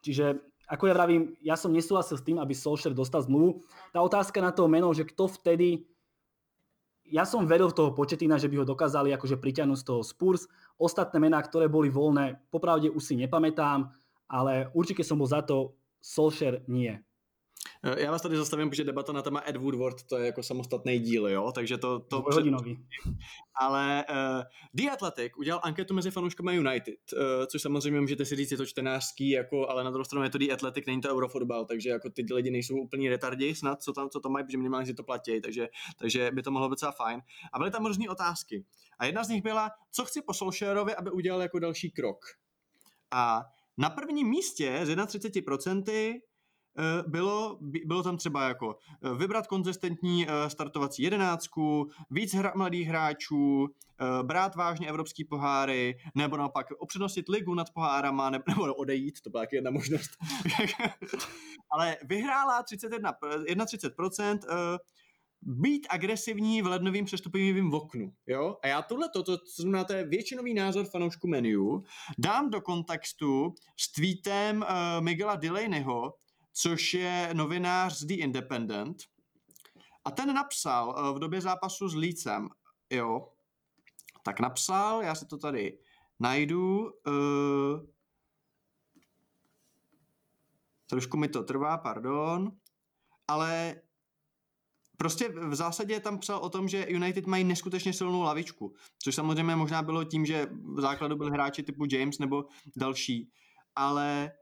[0.00, 3.60] Čiže ako ja vravím, ja som nesúhlasil s tým, aby Solskjaer dostal zmluvu.
[3.92, 5.84] Tá otázka na to meno, že kto vtedy
[7.08, 10.44] ja som veril v toho Početina, že by ho dokázali akože priťahnuť z toho Spurs.
[10.76, 13.88] Ostatné mená, ktoré boli voľné, popravde už si nepamätám,
[14.28, 15.72] ale určite som bol za to,
[16.04, 17.00] Solskjaer nie.
[17.84, 20.98] Eh, já vás tady zastavím, protože debata na téma Ed Woodward, to je jako samostatný
[20.98, 21.98] díl, jo, takže to...
[21.98, 22.86] to Hodinový.
[23.60, 24.42] Ale uh,
[24.74, 28.66] The Athletic udělal anketu mezi fanouškami United, uh, což samozřejmě můžete si říct, je to
[28.66, 32.10] čtenářský, jako, ale na druhou stranu je to The Athletic, není to Eurofotbal, takže jako
[32.10, 35.02] ty lidi nejsou úplně retardi snad, co tam, co tam mají, protože minimálně si to
[35.02, 35.68] platí, takže,
[35.98, 37.20] takže by to mohlo být docela fajn.
[37.52, 38.64] A byly tam různé otázky.
[38.98, 42.18] A jedna z nich byla, co chci po Solskjaerovi, aby udělal jako další krok.
[43.10, 43.42] A
[43.78, 46.27] na prvním místě z 31% Eh,
[47.06, 53.68] bylo, bylo tam třeba jako eh, vybrat konzistentní eh, startovací jedenáctku, víc hra, mladých hráčů,
[54.22, 59.42] brát vážně evropský poháry, nebo naopak upřednostnit ligu nad pohárama, nebo, nebo odejít, to byla
[59.42, 60.10] taky jedna možnost.
[61.70, 64.38] Ale vyhrála 31, 31%
[65.42, 68.12] být agresivní v lednovým přestupovým oknu.
[68.26, 68.56] Jo?
[68.62, 71.82] A já tohle, to, to, to znamená, to je většinový názor fanoušku menu,
[72.18, 76.12] dám do kontextu s tweetem uh, Miguela Delaneyho,
[76.60, 79.02] což je novinář z The Independent.
[80.04, 82.48] A ten napsal uh, v době zápasu s Lícem,
[82.90, 83.32] jo,
[84.22, 85.78] tak napsal, já si to tady
[86.20, 87.80] najdu, uh,
[90.86, 92.52] trošku mi to trvá, pardon,
[93.28, 93.82] ale
[94.96, 99.56] prostě v zásadě tam psal o tom, že United mají neskutečně silnou lavičku, což samozřejmě
[99.56, 102.44] možná bylo tím, že v základu byli hráči typu James nebo
[102.76, 103.30] další,
[103.76, 104.32] ale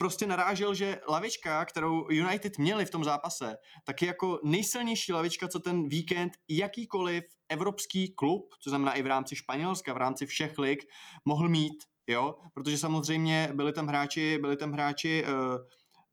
[0.00, 5.48] prostě narážel, že lavička, kterou United měli v tom zápase, tak je jako nejsilnější lavička,
[5.48, 10.58] co ten víkend jakýkoliv evropský klub, co znamená i v rámci Španělska, v rámci všech
[10.58, 10.78] lig,
[11.24, 15.56] mohl mít, jo, protože samozřejmě byli tam hráči, byli tam hráči uh,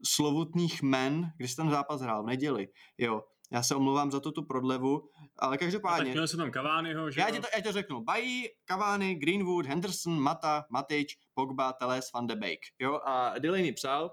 [0.06, 2.68] slovutných men, když ten zápas hrál v neděli,
[2.98, 3.22] jo,
[3.52, 6.02] já se omlouvám za to tu prodlevu, ale každopádně...
[6.02, 8.04] A tak měl se tam Caványho, že já ti to, já to řeknu.
[8.04, 12.60] Bají, Cavani, Greenwood, Henderson, Mata, Matič, Pogba, Teles, Van de Beek.
[12.80, 14.12] Jo, a Delaney psal,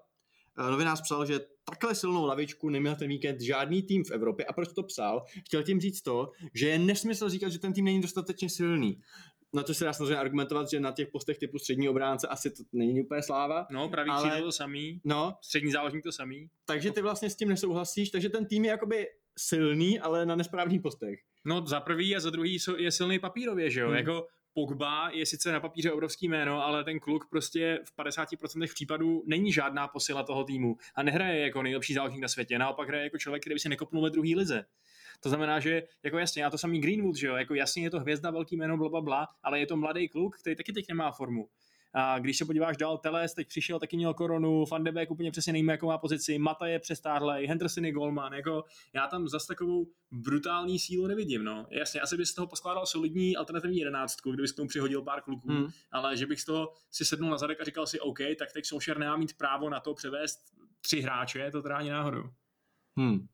[0.59, 4.45] eh, novinář psal, že takhle silnou lavičku neměl ten víkend žádný tým v Evropě.
[4.47, 5.25] A proč to psal?
[5.47, 9.01] Chtěl tím říct to, že je nesmysl říkat, že ten tým není dostatečně silný
[9.55, 12.63] na to se dá samozřejmě argumentovat, že na těch postech typu střední obránce asi to
[12.73, 13.67] není úplně sláva.
[13.71, 14.43] No, pravý ale...
[14.43, 16.51] to samý, no, střední záložník to samý.
[16.65, 19.07] Takže ty vlastně s tím nesouhlasíš, takže ten tým je jakoby
[19.39, 21.21] silný, ale na nesprávných postech.
[21.45, 23.87] No za prvý a za druhý je silný papírově, že jo?
[23.87, 23.97] Hmm.
[23.97, 29.23] Jako Pogba je sice na papíře obrovský jméno, ale ten kluk prostě v 50% případů
[29.27, 33.19] není žádná posila toho týmu a nehraje jako nejlepší záložník na světě, naopak hraje jako
[33.19, 34.65] člověk, který by se nekopnul ve druhé lize.
[35.21, 38.01] To znamená, že jako jasně, a to samý Greenwood, že jo, jako jasně je to
[38.01, 41.13] hvězda, velký jméno, bla, bla, bla, ale je to mladý kluk, který taky teď nemá
[41.13, 41.49] formu.
[41.95, 45.31] A když se podíváš dál, Teles teď přišel, taky měl koronu, Van de Beek úplně
[45.31, 49.47] přesně nevím, jakou má pozici, Mata je přestárlej, Henderson je golman, jako já tam zase
[49.47, 51.67] takovou brutální sílu nevidím, no.
[51.71, 55.49] Jasně, asi bych z toho poskládal solidní alternativní jedenáctku, kdybych k tomu přihodil pár kluků,
[55.49, 55.67] hmm.
[55.93, 58.67] ale že bych z toho si sednul na zadek a říkal si, OK, tak teď
[58.67, 60.41] Solskjaer nemá mít právo na to převést
[60.81, 62.25] tři hráče, to teda ani náhodou.
[62.97, 63.27] Hmm.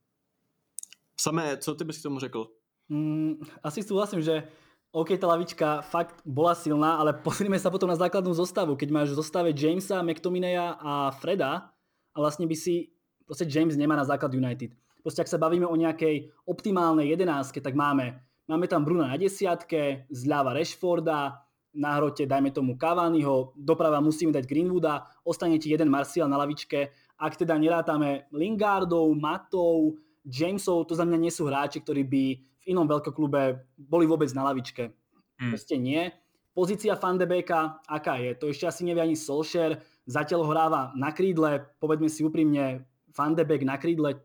[1.20, 2.50] Samé, co ty bys k tomu řekl?
[2.88, 4.42] Mm, asi súhlasím, že
[4.90, 8.74] OK, tá lavička fakt bola silná, ale pozrieme sa potom na základnú zostavu.
[8.74, 11.70] Keď máš v zostave Jamesa, McTominaya a Freda
[12.10, 12.90] a vlastne by si,
[13.22, 14.74] proste James nemá na základ United.
[15.06, 18.18] Proste ak sa bavíme o nejakej optimálnej jedenáctke, tak máme,
[18.50, 21.38] máme tam Bruna na desiatke, zľava Rashforda,
[21.70, 26.90] na hrote dajme tomu Cavaniho, doprava musíme dať Greenwooda, ostane ti jeden Martial na lavičke.
[27.14, 32.24] Ak teda nerátame Lingardov, Matov, Jamesov, to za mňa nie sú hráči, ktorí by
[32.60, 34.92] v inom veľkoklube boli vôbec na lavičke.
[35.40, 35.50] Hmm.
[35.52, 36.12] Proste nie.
[36.50, 38.34] Pozícia Fandebeka, aká je?
[38.36, 39.80] To ešte asi nevie ani Solskjaer.
[40.04, 42.84] Zatiaľ hráva na krídle, povedme si úprimne,
[43.14, 44.20] Fandebek na krídle,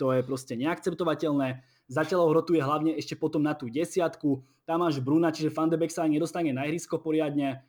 [0.00, 1.62] to je proste neakceptovateľné.
[1.90, 4.42] Zatiaľ ho rotuje hlavne ešte potom na tú desiatku.
[4.64, 7.62] Tam máš Bruna, čiže Fandebek sa ani nedostane na ihrisko poriadne.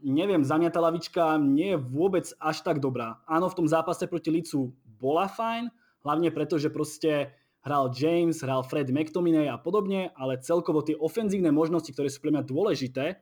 [0.00, 3.20] Neviem, za mňa tá lavička nie je vôbec až tak dobrá.
[3.28, 5.68] Áno, v tom zápase proti Licu bola fajn,
[6.04, 11.52] hlavne preto, že proste hral James, hral Fred McTominay a podobne, ale celkovo tie ofenzívne
[11.52, 13.20] možnosti, ktoré sú pre mňa dôležité,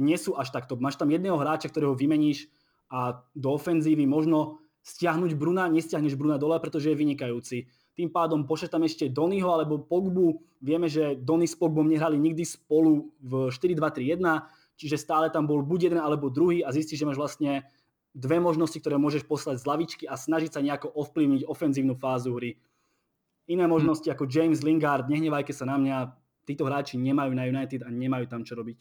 [0.00, 0.80] nie sú až takto.
[0.80, 2.48] Máš tam jedného hráča, ktorého vymeníš
[2.88, 7.68] a do ofenzívy možno stiahnuť Bruna, nestiahneš Bruna dole, pretože je vynikajúci.
[7.92, 10.40] Tým pádom pošle tam ešte Donyho alebo Pogbu.
[10.64, 14.48] Vieme, že Dony s Pogbom nehrali nikdy spolu v 4-2-3-1,
[14.80, 17.68] čiže stále tam bol buď jeden alebo druhý a zistíš, že máš vlastne
[18.16, 22.56] dve možnosti, ktoré môžeš poslať z lavičky a snažiť sa nejako ovplyvniť ofenzívnu fázu hry
[23.52, 25.96] iné možnosti ako James Lingard, nehnevajte sa na mňa,
[26.48, 28.80] títo hráči nemajú na United a nemajú tam čo robiť.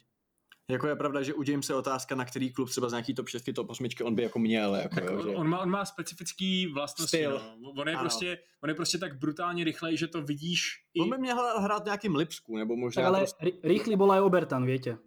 [0.72, 3.28] Jako je pravda, že u Jamesa je otázka, na který klub třeba z nějaký top
[3.28, 4.76] 6, top 8 on by jako měl.
[4.76, 5.30] Jako, tak jo, že...
[5.36, 7.26] on, má, on má specifický vlastnosti.
[7.26, 7.72] No.
[7.78, 10.84] On, je prostě, on je prostě tak brutálně rychlej, že to vidíš.
[11.02, 13.02] On by měl hrát nějakým Lipsku, nebo možná...
[13.02, 13.52] Tak ale prostě...
[13.64, 14.98] rychlý bol aj Obertan, viete.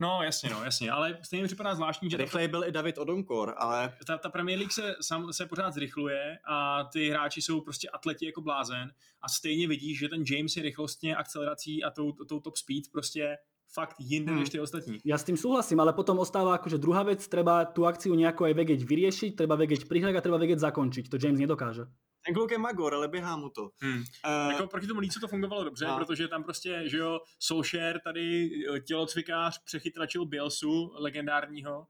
[0.00, 2.16] No jasně, no jasně, ale stejně mi připadá zvláštní, že...
[2.16, 3.94] Rychlej byl i David Odonkor, ale...
[4.06, 8.26] Ta, ta Premier League se, sam, se pořád zrychluje a ty hráči jsou prostě atleti
[8.26, 12.56] jako blázen a stejně vidíš, že ten James je rychlostně, akcelerací a tou, tou top
[12.56, 14.40] speed prostě fakt jinde hmm.
[14.40, 14.98] než ty ostatní.
[15.04, 18.54] Ja s tým súhlasím, ale potom ostáva akože druhá vec, treba tú akciu nejako aj
[18.56, 21.12] vedieť vyriešiť, treba vedieť prihrať a treba vedieť zakončiť.
[21.12, 21.84] To James nedokáže.
[22.26, 23.70] Ten kluk je magor, ale běhá mu to.
[23.80, 23.96] Hmm.
[23.96, 25.96] Uh, jako proti tomu Lícu to fungovalo dobře, a.
[25.96, 31.86] protože tam prostě, že jo, Solskjaer tady eh, tělocvikář přechytračil Bielsu, legendárního,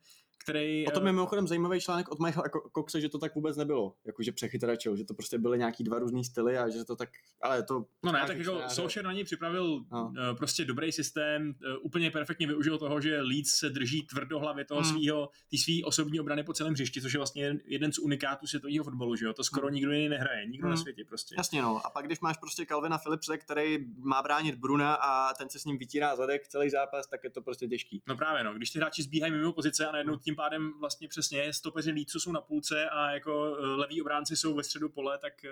[0.49, 0.87] který...
[0.87, 4.33] O tom je mimochodem zajímavý článek od Michaela Coxe, že to tak vůbec nebylo, jakože
[4.33, 7.09] přechytračil, že to prostě byly nějaký dva různý styly a že to tak,
[7.43, 7.85] ale to...
[8.05, 10.13] No ne, tak jako Solskjaer na něj připravil no.
[10.19, 14.81] Eh, prostě dobrý systém, eh, úplně perfektně využil toho, že Leeds se drží tvrdohlavě toho
[14.81, 14.91] hmm.
[14.91, 18.85] svého, ty svý osobní obrany po celém hřišti, což je vlastně jeden z unikátů světového
[18.85, 19.75] fotbalu, že jo, to skoro hmm.
[19.75, 20.77] nikdo jiný nehraje, nikdo hmm.
[20.77, 21.35] na světě prostě.
[21.39, 25.51] Jasně no, a pak když máš prostě Calvina Philipse, který má bránit Bruna a ten
[25.51, 28.03] se s ním vytírá zadek celý zápas, tak je to prostě těžký.
[28.09, 31.53] No právě no, když ty hráči zbíhají mimo pozice a najednou tím pádem vlastně přesně
[31.53, 35.45] stopeři Lícu jsou na půlce a jako eh, leví obránci jsou ve středu pole, tak
[35.45, 35.51] eh,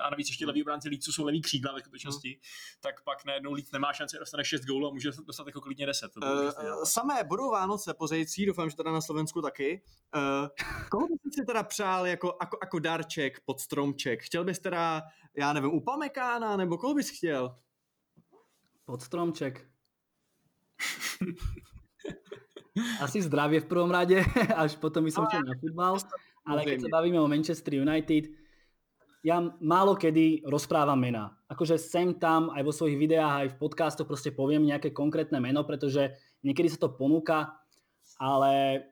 [0.00, 2.40] a navíc ještě leví obránci Lícu jsou leví křídla ve skutečnosti, hmm.
[2.80, 6.12] tak pak najednou Líc nemá šanci dostane 6 gólů a může dostat jako klidně 10.
[6.12, 9.82] To uh, samé budou Vánoce pozející, doufám, že teda na Slovensku taky.
[10.16, 10.48] Uh,
[10.90, 14.22] koho bys si teda přál jako, jako, jako darček pod stromček?
[14.22, 15.02] Chtěl bys teda,
[15.36, 17.58] já nevím, Upamekána, nebo koho bys chtěl?
[18.84, 19.68] Pod stromček.
[23.04, 24.24] Asi zdravie v prvom rade,
[24.62, 26.00] až potom by som šiel na futbal.
[26.42, 28.32] Ale keď sa bavíme o Manchester United,
[29.22, 31.38] ja málo kedy rozprávam mená.
[31.46, 35.62] Akože sem tam, aj vo svojich videách, aj v podcastoch proste poviem nejaké konkrétne meno,
[35.62, 36.10] pretože
[36.42, 37.54] niekedy sa to ponúka,
[38.18, 38.82] ale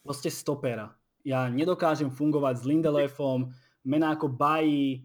[0.00, 0.96] proste stopera.
[1.20, 3.52] Ja nedokážem fungovať s Lindelefom,
[3.84, 5.04] mená ako Bayi,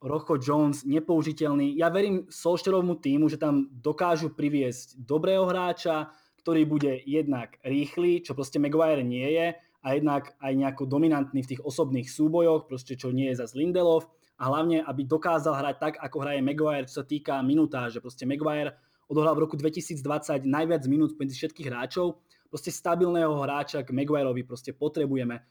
[0.00, 1.76] Rocho Jones, nepoužiteľný.
[1.76, 6.08] Ja verím Solšterovmu týmu, že tam dokážu priviesť dobrého hráča,
[6.40, 9.46] ktorý bude jednak rýchly, čo proste Maguire nie je,
[9.80, 14.12] a jednak aj nejako dominantný v tých osobných súbojoch, proste čo nie je za Lindelov
[14.36, 18.00] a hlavne, aby dokázal hrať tak, ako hraje Maguire, čo sa týka minutáže.
[18.00, 18.76] Proste Maguire
[19.08, 22.22] odohral v roku 2020 najviac minút medzi všetkých hráčov.
[22.46, 25.42] Proste stabilného hráča k Maguireovi proste potrebujeme.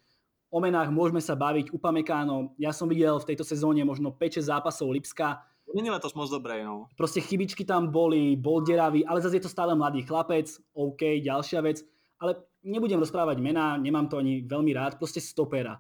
[0.50, 4.90] O menách môžeme sa baviť, Upamekáno, ja som videl v tejto sezóne možno 5-6 zápasov
[4.90, 5.46] Lipska.
[5.76, 6.86] Není letos moc dobré, no.
[6.98, 11.62] Proste chybičky tam boli, bol deravý, ale zase je to stále mladý chlapec, OK, ďalšia
[11.62, 11.86] vec.
[12.20, 15.78] Ale nebudem rozprávať mená, nemám to ani veľmi rád, proste stopera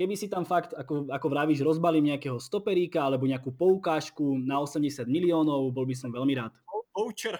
[0.00, 5.04] keby si tam fakt, ako, ako vravíš, rozbalím nejakého stoperíka alebo nejakú poukážku na 80
[5.04, 6.56] miliónov, bol by som veľmi rád.
[6.96, 7.36] Voucher.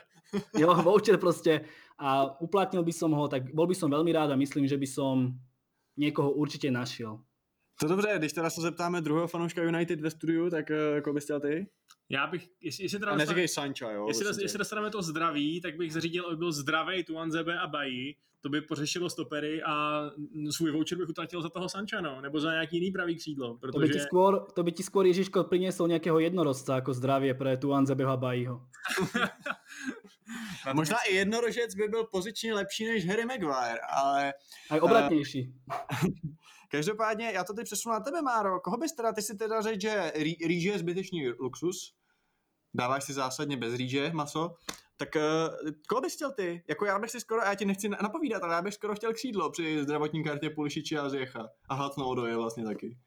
[0.60, 1.64] jo, voucher proste.
[1.96, 4.84] A uplatnil by som ho, tak bol by som veľmi rád a myslím, že by
[4.84, 5.40] som
[5.96, 7.20] někoho určitě našel.
[7.80, 11.24] To dobře, když teda se zeptáme druhého fanouška United ve studiu, tak uh, jako bys
[11.24, 11.66] chtěl ty?
[12.08, 13.12] Já bych, jestli, jestli teda...
[13.12, 14.08] A neříkej Sancha, jo?
[14.08, 18.48] Jestli, jestli dostaneme to zdraví, tak bych zařídil, aby byl zdravý Tuanzebe a Bají, to
[18.48, 20.02] by pořešilo stopery a
[20.50, 23.58] svůj voucher bych utratil za toho Sancha, no, nebo za nějaký jiný pravý křídlo.
[23.58, 23.72] Protože...
[23.72, 27.56] To by ti skôr, to by ti skôr Ježiško priniesol nějakého jednorožca jako zdravě pre
[27.56, 28.66] Tuanzebeho a Bajího.
[30.72, 34.34] Možná i jednorožec by byl pozičně lepší než Harry Maguire, ale...
[34.70, 35.52] A obratnější.
[36.70, 38.60] Každopádně, já to teď přesunu na tebe, Máro.
[38.60, 40.12] Koho bys teda, ty si teda řekl, že
[40.46, 41.94] rýže je zbytečný luxus,
[42.74, 44.54] dáváš si zásadně bez rýže maso,
[44.96, 46.64] tak uh, koho bys chtěl ty?
[46.68, 49.50] Jako já bych si skoro, já ti nechci napovídat, ale já bych skoro chtěl křídlo
[49.50, 51.48] při zdravotní kartě Pulišiči a Zjecha.
[51.68, 52.98] A Hlatnou je vlastně taky.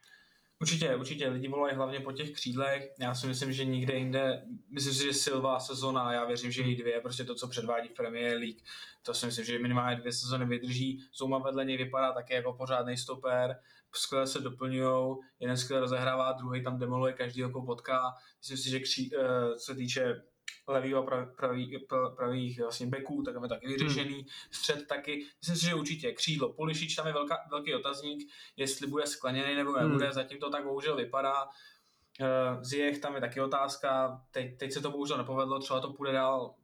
[0.62, 1.30] Určitě, určitě.
[1.30, 2.90] Lidi volají hlavně po těch křídlech.
[3.00, 6.76] Já si myslím, že nikde jinde, myslím si, že Silva sezona, já věřím, že i
[6.76, 8.60] dvě, prostě to, co předvádí v Premier League,
[9.02, 11.00] to si myslím, že minimálně dvě sezony vydrží.
[11.18, 13.60] Zouma vedle něj vypadá také jako pořádný stoper,
[13.96, 18.14] skvěle se doplňují, jeden skvěle rozehrává, druhý tam demoluje, každý ho potká.
[18.40, 20.24] Myslím si, že kří, uh, co se týče
[20.68, 21.78] levýho a pravý, pravý,
[22.16, 24.14] pravých vlastně beků, tak je taky vyřešený.
[24.14, 24.26] Hmm.
[24.52, 26.54] Střed taky, myslím si, že určitě křídlo.
[26.54, 30.14] Pulišič tam je velká, velký otazník, jestli bude skleněný nebo nebude, hmm.
[30.14, 31.44] zatím to tak bohužel vypadá.
[31.44, 36.14] Uh, Ziyech tam je taky otázka, teď, teď se to bohužel nepovedlo, třeba to půjde
[36.14, 36.56] dál.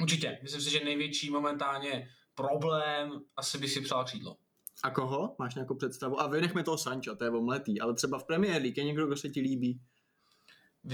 [0.00, 4.36] Určitě, myslím si, že největší momentálně problém asi by si přál křídlo.
[4.82, 5.36] A koho?
[5.38, 6.20] Máš nějakou představu?
[6.20, 9.16] A vynechme toho Sancha, to je omletý, ale třeba v Premier League je někdo, kdo
[9.16, 9.80] se ti líbí?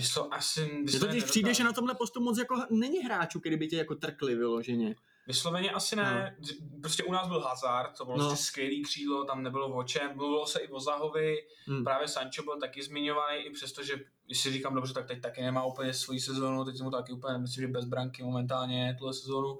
[0.03, 0.83] Co, asi...
[0.83, 3.95] Mně totiž přijde, že na tomhle postu moc jako není hráčů, který by tě jako
[3.95, 4.95] trkli vyloženě.
[5.27, 6.37] Vysloveně asi ne.
[6.39, 6.81] No.
[6.81, 8.29] Prostě u nás byl Hazard, to bylo no.
[8.29, 10.17] prostě skvělý křídlo, tam nebylo o čem.
[10.17, 11.37] Mluvilo se i o Zahovi,
[11.67, 11.85] hmm.
[11.85, 13.95] právě Sancho byl taky zmiňovaný, i přesto, že
[14.27, 17.39] když si říkám dobře, tak teď taky nemá úplně svoji sezónu, teď mu taky úplně
[17.39, 19.59] myslím, že bez branky momentálně tuhle sezónu.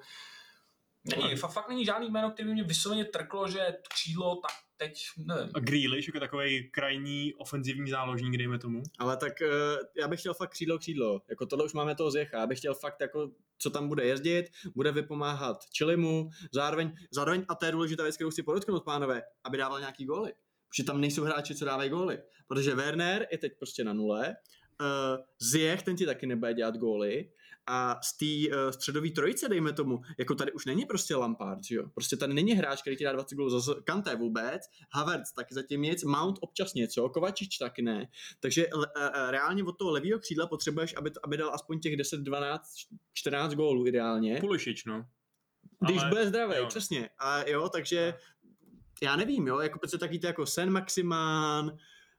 [1.05, 1.49] Není, no.
[1.49, 5.51] fakt není žádný jméno, který by mě vysloveně trklo, že křídlo tak teď nevím.
[5.55, 8.83] A Grealish jako takový krajní ofenzivní záložník, dejme tomu.
[8.99, 9.49] Ale tak uh,
[10.01, 11.21] já bych chtěl fakt křídlo křídlo.
[11.29, 12.39] Jako tohle už máme toho zjecha.
[12.39, 14.45] Já bych chtěl fakt jako, co tam bude jezdit,
[14.75, 19.59] bude vypomáhat Chilimu, zároveň, zároveň a to je důležitá věc, kterou chci podotknout, pánové, aby
[19.59, 20.33] dával nějaký góly.
[20.69, 22.19] Protože tam nejsou hráči, co dávají góly.
[22.49, 24.37] Protože Werner je teď prostě na nule,
[24.81, 27.31] uh, Zjech, ten ti taky nebude dělat góly
[27.67, 31.75] a z té uh, středové trojice, dejme tomu, jako tady už není prostě Lampard, že
[31.75, 31.85] jo?
[31.95, 34.63] Prostě tady není hráč, který ti dá 20 gólů za Kanté vůbec,
[34.93, 38.09] Havertz taky zatím nic, Mount občas něco, Kovačič taky ne.
[38.41, 38.85] Takže uh,
[39.31, 42.69] reálně od toho levého křídla potřebuješ, aby, aby dal aspoň těch 10, 12,
[43.13, 44.37] 14 gólů ideálně.
[44.41, 45.07] Pulišič, no.
[45.81, 46.67] Když Ale, bude zdravý, jo.
[46.67, 47.11] přesně.
[47.19, 48.15] A jo, takže
[49.03, 51.77] já nevím, jo, jako protože taky jako Sen Maximán,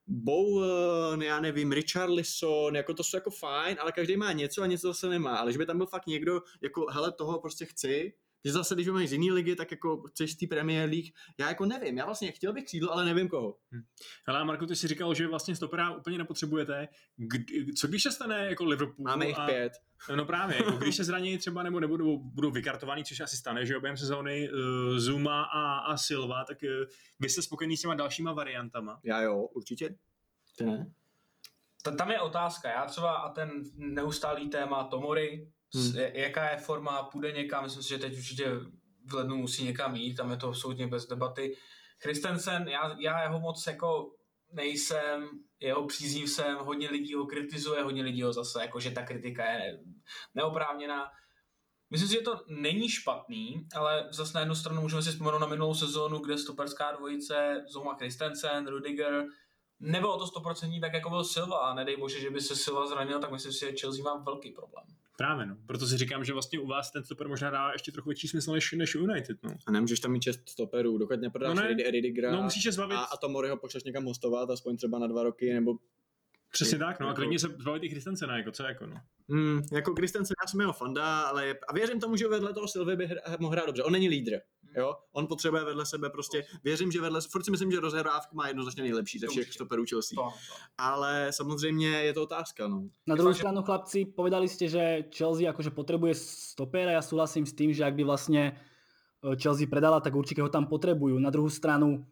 [0.07, 4.87] Bowen, já nevím, Richarlison, jako to jsou jako fajn, ale každý má něco a něco
[4.87, 5.37] zase nemá.
[5.37, 8.13] Ale že by tam byl fakt někdo, jako hele, toho prostě chci,
[8.45, 11.05] že zase, když máš z jiný ligy, tak jako chceš z té Premier League.
[11.39, 13.57] Já jako nevím, já vlastně chtěl bych křídlo, ale nevím koho.
[13.71, 13.81] Hm.
[14.27, 16.87] Hele, Marko, ty jsi říkal, že vlastně stopera úplně nepotřebujete.
[17.15, 19.05] Kdy, co když se stane jako Liverpool?
[19.05, 19.45] Máme jich a...
[19.45, 19.73] pět.
[20.15, 23.79] No právě, jako když se zraní třeba nebo nebudou budou vykartovaný, což asi stane, že
[23.79, 26.69] během sezóny uh, Zuma a, a Silva, tak uh,
[27.19, 28.99] vy jste spokojený s těma dalšíma variantama?
[29.03, 29.95] Já jo, určitě.
[30.57, 30.91] Ty ne?
[31.97, 35.93] Tam je otázka, já třeba a ten neustálý téma Tomory, hmm.
[35.97, 38.51] jaká je forma, půjde někam, myslím si, že teď určitě
[39.05, 41.57] v lednu musí někam jít, tam je to soudně bez debaty.
[41.99, 44.11] Christensen, já, já jeho moc jako
[44.53, 49.79] nejsem, jeho příznivcem, hodně lidí ho kritizuje, hodně lidí ho zase, jakože ta kritika je
[50.35, 51.11] neoprávněná.
[51.89, 55.47] Myslím si, že to není špatný, ale zase na jednu stranu můžeme si vzpomenout na
[55.47, 59.25] minulou sezónu, kde stoperská dvojice Zuma Christensen, Rudiger,
[59.79, 63.19] nebylo to 100% tak, jako byl Silva a nedej bože, že by se Silva zranil,
[63.19, 64.85] tak myslím si, že Chelsea má velký problém.
[65.17, 65.57] Právě, no.
[65.65, 68.53] Proto si říkám, že vlastně u vás ten stoper možná dá ještě trochu větší smysl
[68.53, 69.49] než, než United, no.
[69.67, 71.91] A nemůžeš tam mít čest stoperů, dokud neprodáš No ne.
[71.91, 75.75] Ridigera No musíš a, a Tomoriho pošleš někam hostovat, aspoň třeba na dva roky, nebo
[76.55, 78.95] přesně tak, no a jako- klidně se zbavit i Christensena, jako co jako, no.
[79.29, 82.67] Hmm, jako Christensen, já jsem jeho fanda, ale je, a věřím tomu, že vedle toho
[82.67, 83.83] Silvy by hra, mohl hrát dobře.
[83.83, 84.31] On není lídr,
[84.77, 84.95] jo?
[85.13, 88.83] On potřebuje vedle sebe prostě, věřím, že vedle, furt si myslím, že rozhrávku má jednoznačně
[88.83, 89.53] nejlepší ze všech určitě.
[89.57, 90.15] stoperů Chelsea.
[90.15, 90.55] To, to.
[90.77, 92.83] Ale samozřejmě je to otázka, no.
[93.07, 97.73] Na že- stranu, chlapci, povedali ste, že Chelsea akože potrebuje stopera, ja súhlasím s tým,
[97.73, 98.53] že ak by vlastne
[99.25, 101.17] e, Chelsea predala, tak určite ho tam potrebujú.
[101.19, 102.05] Na druhú stranu,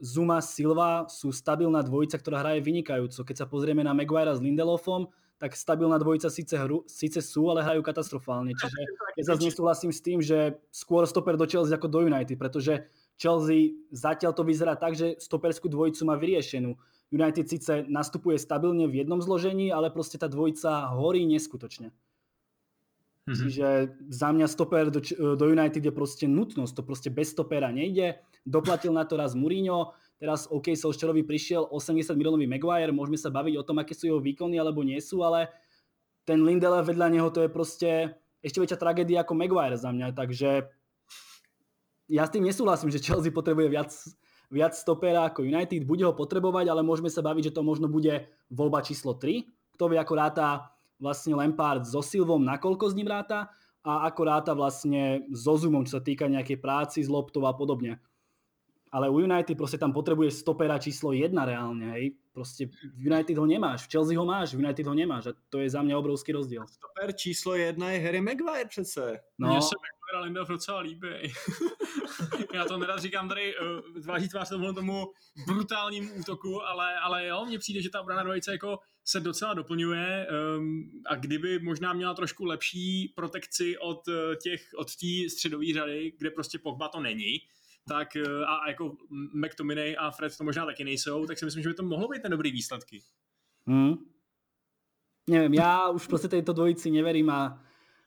[0.00, 3.28] Zuma, Silva sú stabilná dvojica, ktorá hraje vynikajúco.
[3.28, 7.60] Keď sa pozrieme na Maguirea s Lindelofom, tak stabilná dvojica síce, hru, síce sú, ale
[7.60, 8.56] hrajú katastrofálne.
[8.56, 8.80] Čiže
[9.20, 12.88] ja zase nesúhlasím s tým, že skôr stoper do Chelsea ako do United, pretože
[13.20, 16.80] Chelsea zatiaľ to vyzerá tak, že stoperskú dvojicu má vyriešenú.
[17.12, 21.92] United síce nastupuje stabilne v jednom zložení, ale proste tá dvojica horí neskutočne.
[23.28, 23.36] Mhm.
[23.36, 23.66] Čiže
[24.08, 25.00] za mňa stoper do,
[25.36, 28.20] do United je proste nutnosť, to proste bez stopera nejde.
[28.44, 33.54] Doplatil na to raz Mourinho, teraz OK, Solskjaerovi prišiel 80 miliónový Maguire, môžeme sa baviť
[33.56, 35.48] o tom, aké sú jeho výkony alebo nie sú, ale
[36.28, 37.90] ten Lindelöf vedľa neho to je proste
[38.44, 40.68] ešte väčšia tragédia ako Maguire za mňa, takže
[42.12, 43.90] ja s tým nesúhlasím, že Chelsea potrebuje viac,
[44.52, 48.28] viac stopera ako United, bude ho potrebovať, ale môžeme sa baviť, že to možno bude
[48.52, 50.68] voľba číslo 3, kto vie, ako ráta
[51.00, 53.48] vlastne Lampard so Silvom, nakoľko s ním ráta
[53.84, 58.00] a ako ráta vlastne so Zumom, čo sa týka nejakej práci s loptou a podobne.
[58.94, 62.14] Ale u United proste tam potrebuje stopera číslo 1 reálne, hej.
[62.30, 65.58] Proste v United ho nemáš, v Chelsea ho máš, v United ho nemáš a to
[65.58, 66.62] je za mňa obrovský rozdiel.
[66.66, 69.18] Stoper číslo jedna je Harry Maguire přece.
[69.38, 69.48] No.
[69.48, 71.08] Mně se Maguire a Lindelof docela líbí.
[72.54, 75.06] Já to nerad říkám tady uh, tváří tvář tomu, tomu
[75.46, 80.26] brutálnímu útoku, ale, ale jo, mně přijde, že ta obrana dvojice jako se docela doplňuje
[80.58, 86.12] um, a kdyby možná měla trošku lepší protekci od eh, těch, od té středové řady,
[86.18, 87.38] kde prostě Pogba to není,
[87.88, 88.96] tak eh, a, a jako
[89.34, 92.22] McTominay a Fred to možná taky nejsou, tak si myslím, že by to mohlo být
[92.22, 93.00] ten dobrý výsledky.
[93.66, 93.94] Mm.
[95.24, 97.56] Neviem, ja už proste tejto dvojici neverím a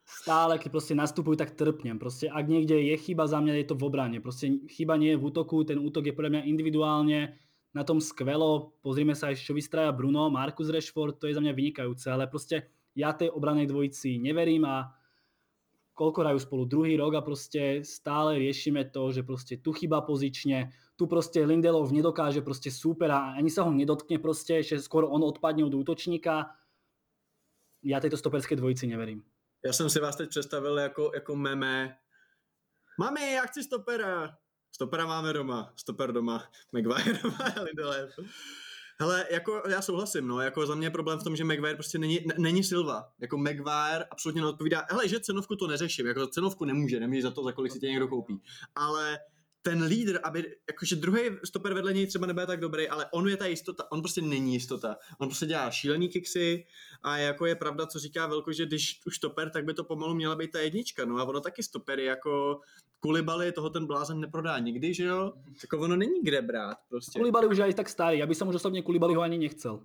[0.06, 1.98] stále, keď proste nastupujú, tak trpnem.
[1.98, 4.22] Proste ak niekde je chyba za mňa, je to v obrane.
[4.22, 7.34] Proste chyba nie je v útoku, ten útok je podľa mňa individuálne
[7.74, 8.78] na tom skvelo.
[8.86, 13.18] Pozrime ešte, čo vystraja Bruno, Marcus Rashford, to je za mňa vynikajúce, ale proste ja
[13.18, 14.94] tej obranej dvojici neverím a
[15.98, 20.70] koľko hrajú spolu druhý rok a proste stále riešime to, že proste tu chyba pozične,
[20.94, 25.66] tu proste Lindelov nedokáže proste súpera, ani sa ho nedotkne proste, že skôr on odpadne
[25.66, 26.54] od útočníka.
[27.82, 29.26] Ja tejto stoperskej dvojici neverím.
[29.66, 31.98] Já jsem si vás teď představil jako, jako meme.
[33.00, 34.38] Mami, já chci stopera.
[34.72, 35.74] Stopera máme doma.
[35.76, 36.44] Stoper doma.
[36.74, 37.38] Maguire doma.
[37.64, 38.20] Lindelöf.
[39.00, 41.98] Hele, jako já souhlasím, no, jako za mě je problém v tom, že Maguire prostě
[41.98, 43.04] není, n- není Silva.
[43.20, 44.86] Jako Maguire absolutně neodpovídá.
[44.90, 47.88] Hele, že cenovku to neřeším, jako cenovku nemůže, nemůže za to, za kolik si tě
[47.88, 48.42] někdo koupí.
[48.76, 49.20] Ale
[49.62, 53.38] ten lídr, aby, jakože druhý stoper vedle něj třeba nebude tak dobrý, ale on je
[53.38, 54.96] ta jistota, on prostě není jistota.
[55.20, 56.66] On prostě dělá šílený kiksy
[57.02, 60.16] a jako je pravda, co říká Velko, že když už stoper, tak by to pomalu
[60.16, 62.60] měla být ta jednička, no a ono taky stopery jako
[63.00, 65.34] Kulibali, toho ten blázen neprodá nikdy, že jo?
[65.64, 67.20] Jako ono není kde brát prostě.
[67.20, 69.84] Kulibali už je aj tak starý, ja by som už osobne Kulibaliho ani nechcel.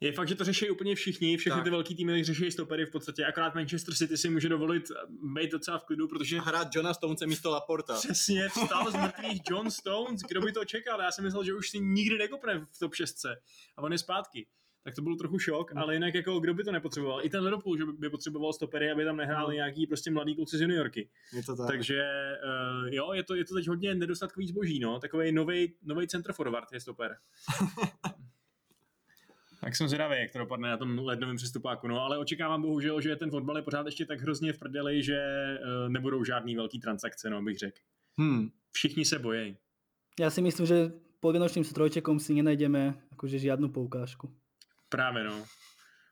[0.00, 1.64] Je fakt, že to řeší úplně všichni, všechny Tak.
[1.64, 4.82] ty velký týmy řeší stopery v podstatě, akorát Manchester City si může dovolit
[5.34, 7.94] být docela v klidu, protože A hrát Johna Stonece místo Laporta.
[7.94, 11.70] Přesně, vstal z mrtvých John Stones, kdo by to čekal, já jsem myslel, že už
[11.70, 13.24] si nikdy nekopne v top 6
[13.76, 14.46] a on je zpátky.
[14.84, 17.24] Tak to byl trochu šok, ale jinak jako kdo by to nepotřeboval.
[17.24, 20.60] I ten Liverpool, že by potřeboval stopery, aby tam nehráli nějaký prostě mladý kluci z
[20.60, 21.08] juniorky.
[21.32, 21.66] Je to tak.
[21.66, 22.04] Takže
[22.44, 25.00] uh, jo, je to, je to teď hodně nedostatkový zboží, no.
[25.00, 27.16] Takový nový nový center forward je stoper.
[29.60, 33.16] tak jsem zvědavý, jak to dopadne na tom lednovém přestupáku, no, ale očekávám bohužel, že
[33.16, 35.18] ten fotbal je pořád ještě tak hrozně v prdeli, že
[35.84, 37.78] uh, nebudou žádný velký transakce, no, bych řekl.
[38.18, 38.50] Hmm.
[38.72, 39.56] Všichni se bojí.
[40.20, 44.28] Ja si myslím, že pod vianočným strojčekom si nenajdeme akože žiadnu poukážku.
[44.90, 45.44] Právě, no.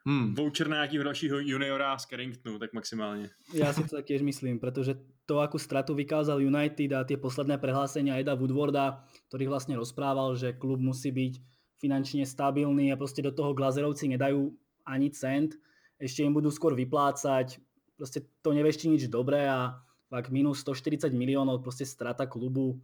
[0.07, 0.35] Hmm.
[0.35, 3.31] Voucher na nějakého dalšího juniora z Carringtonu, tak maximálně.
[3.53, 4.97] Ja si to tak tiež myslím, pretože
[5.29, 10.57] to, akú stratu vykázal United a tie posledné prehlásenia Eda Woodwarda, ktorý vlastne rozprával, že
[10.57, 11.35] klub musí byť
[11.77, 14.49] finančne stabilný a proste do toho Glazerovci nedajú
[14.89, 15.61] ani cent,
[16.01, 17.61] ešte im budú skôr vyplácať,
[18.01, 19.77] proste to nevešti nič dobré a
[20.09, 22.81] fakt minus 140 miliónov, proste strata klubu.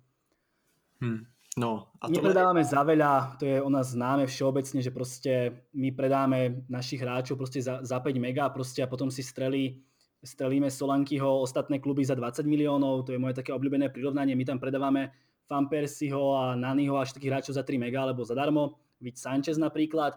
[1.00, 1.24] Hmm.
[1.54, 2.34] No, a My tohle...
[2.34, 5.32] predávame za veľa, to je o nás známe všeobecne, že proste
[5.70, 9.78] my predáme našich hráčov proste za, za 5 mega proste a potom si strelí
[10.24, 14.56] strelíme Solankyho ostatné kluby za 20 miliónov, to je moje také obľúbené prirovnanie, my tam
[14.56, 15.12] predávame
[15.44, 20.16] Van Persieho a Nanyho až takých hráčov za 3 mega alebo zadarmo, víc Sanchez napríklad.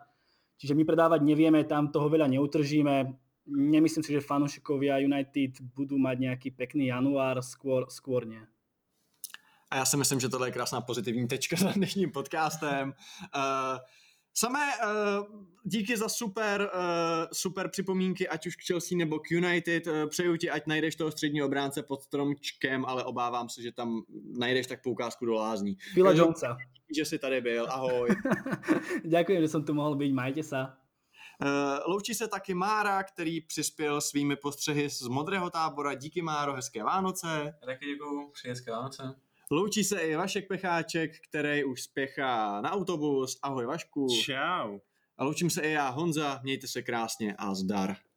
[0.58, 3.14] Čiže my predávať nevieme, tam toho veľa neutržíme.
[3.52, 8.42] Nemyslím si, že fanúšikovia United budú mať nejaký pekný január, skôr, skôr nie.
[9.72, 12.94] A já si myslím, že tohle je krásná pozitivní tečka za dnešním podcastem.
[13.36, 13.78] Uh,
[14.40, 15.26] Samé uh,
[15.64, 16.80] díky za super, uh,
[17.34, 19.88] super připomínky, ať už k Chelsea nebo k United.
[19.88, 24.02] Uh, přeju ti, ať najdeš toho středního obránce pod stromčkem, ale obávám se, že tam
[24.38, 25.78] najdeš tak poukázku do lázní.
[25.94, 26.58] Phila Jonesa.
[26.98, 28.10] Že jsi tady byl, ahoj.
[29.06, 30.78] Ďakujem, že som tu mohl být, majte sa.
[31.42, 35.94] Uh, loučí se taky Mára, který přispěl svými postřehy z modrého tábora.
[35.94, 37.54] Díky Máro, hezké Vánoce.
[37.66, 39.27] Taky děkuju, přeji hezké Vánoce.
[39.52, 43.40] Loučí se i Vašek Pecháček, který už spěchá na autobus.
[43.42, 44.08] Ahoj Vašku.
[44.24, 44.80] Čau.
[45.18, 47.98] A loučím se i já Honza, mějte se krásně a zdar.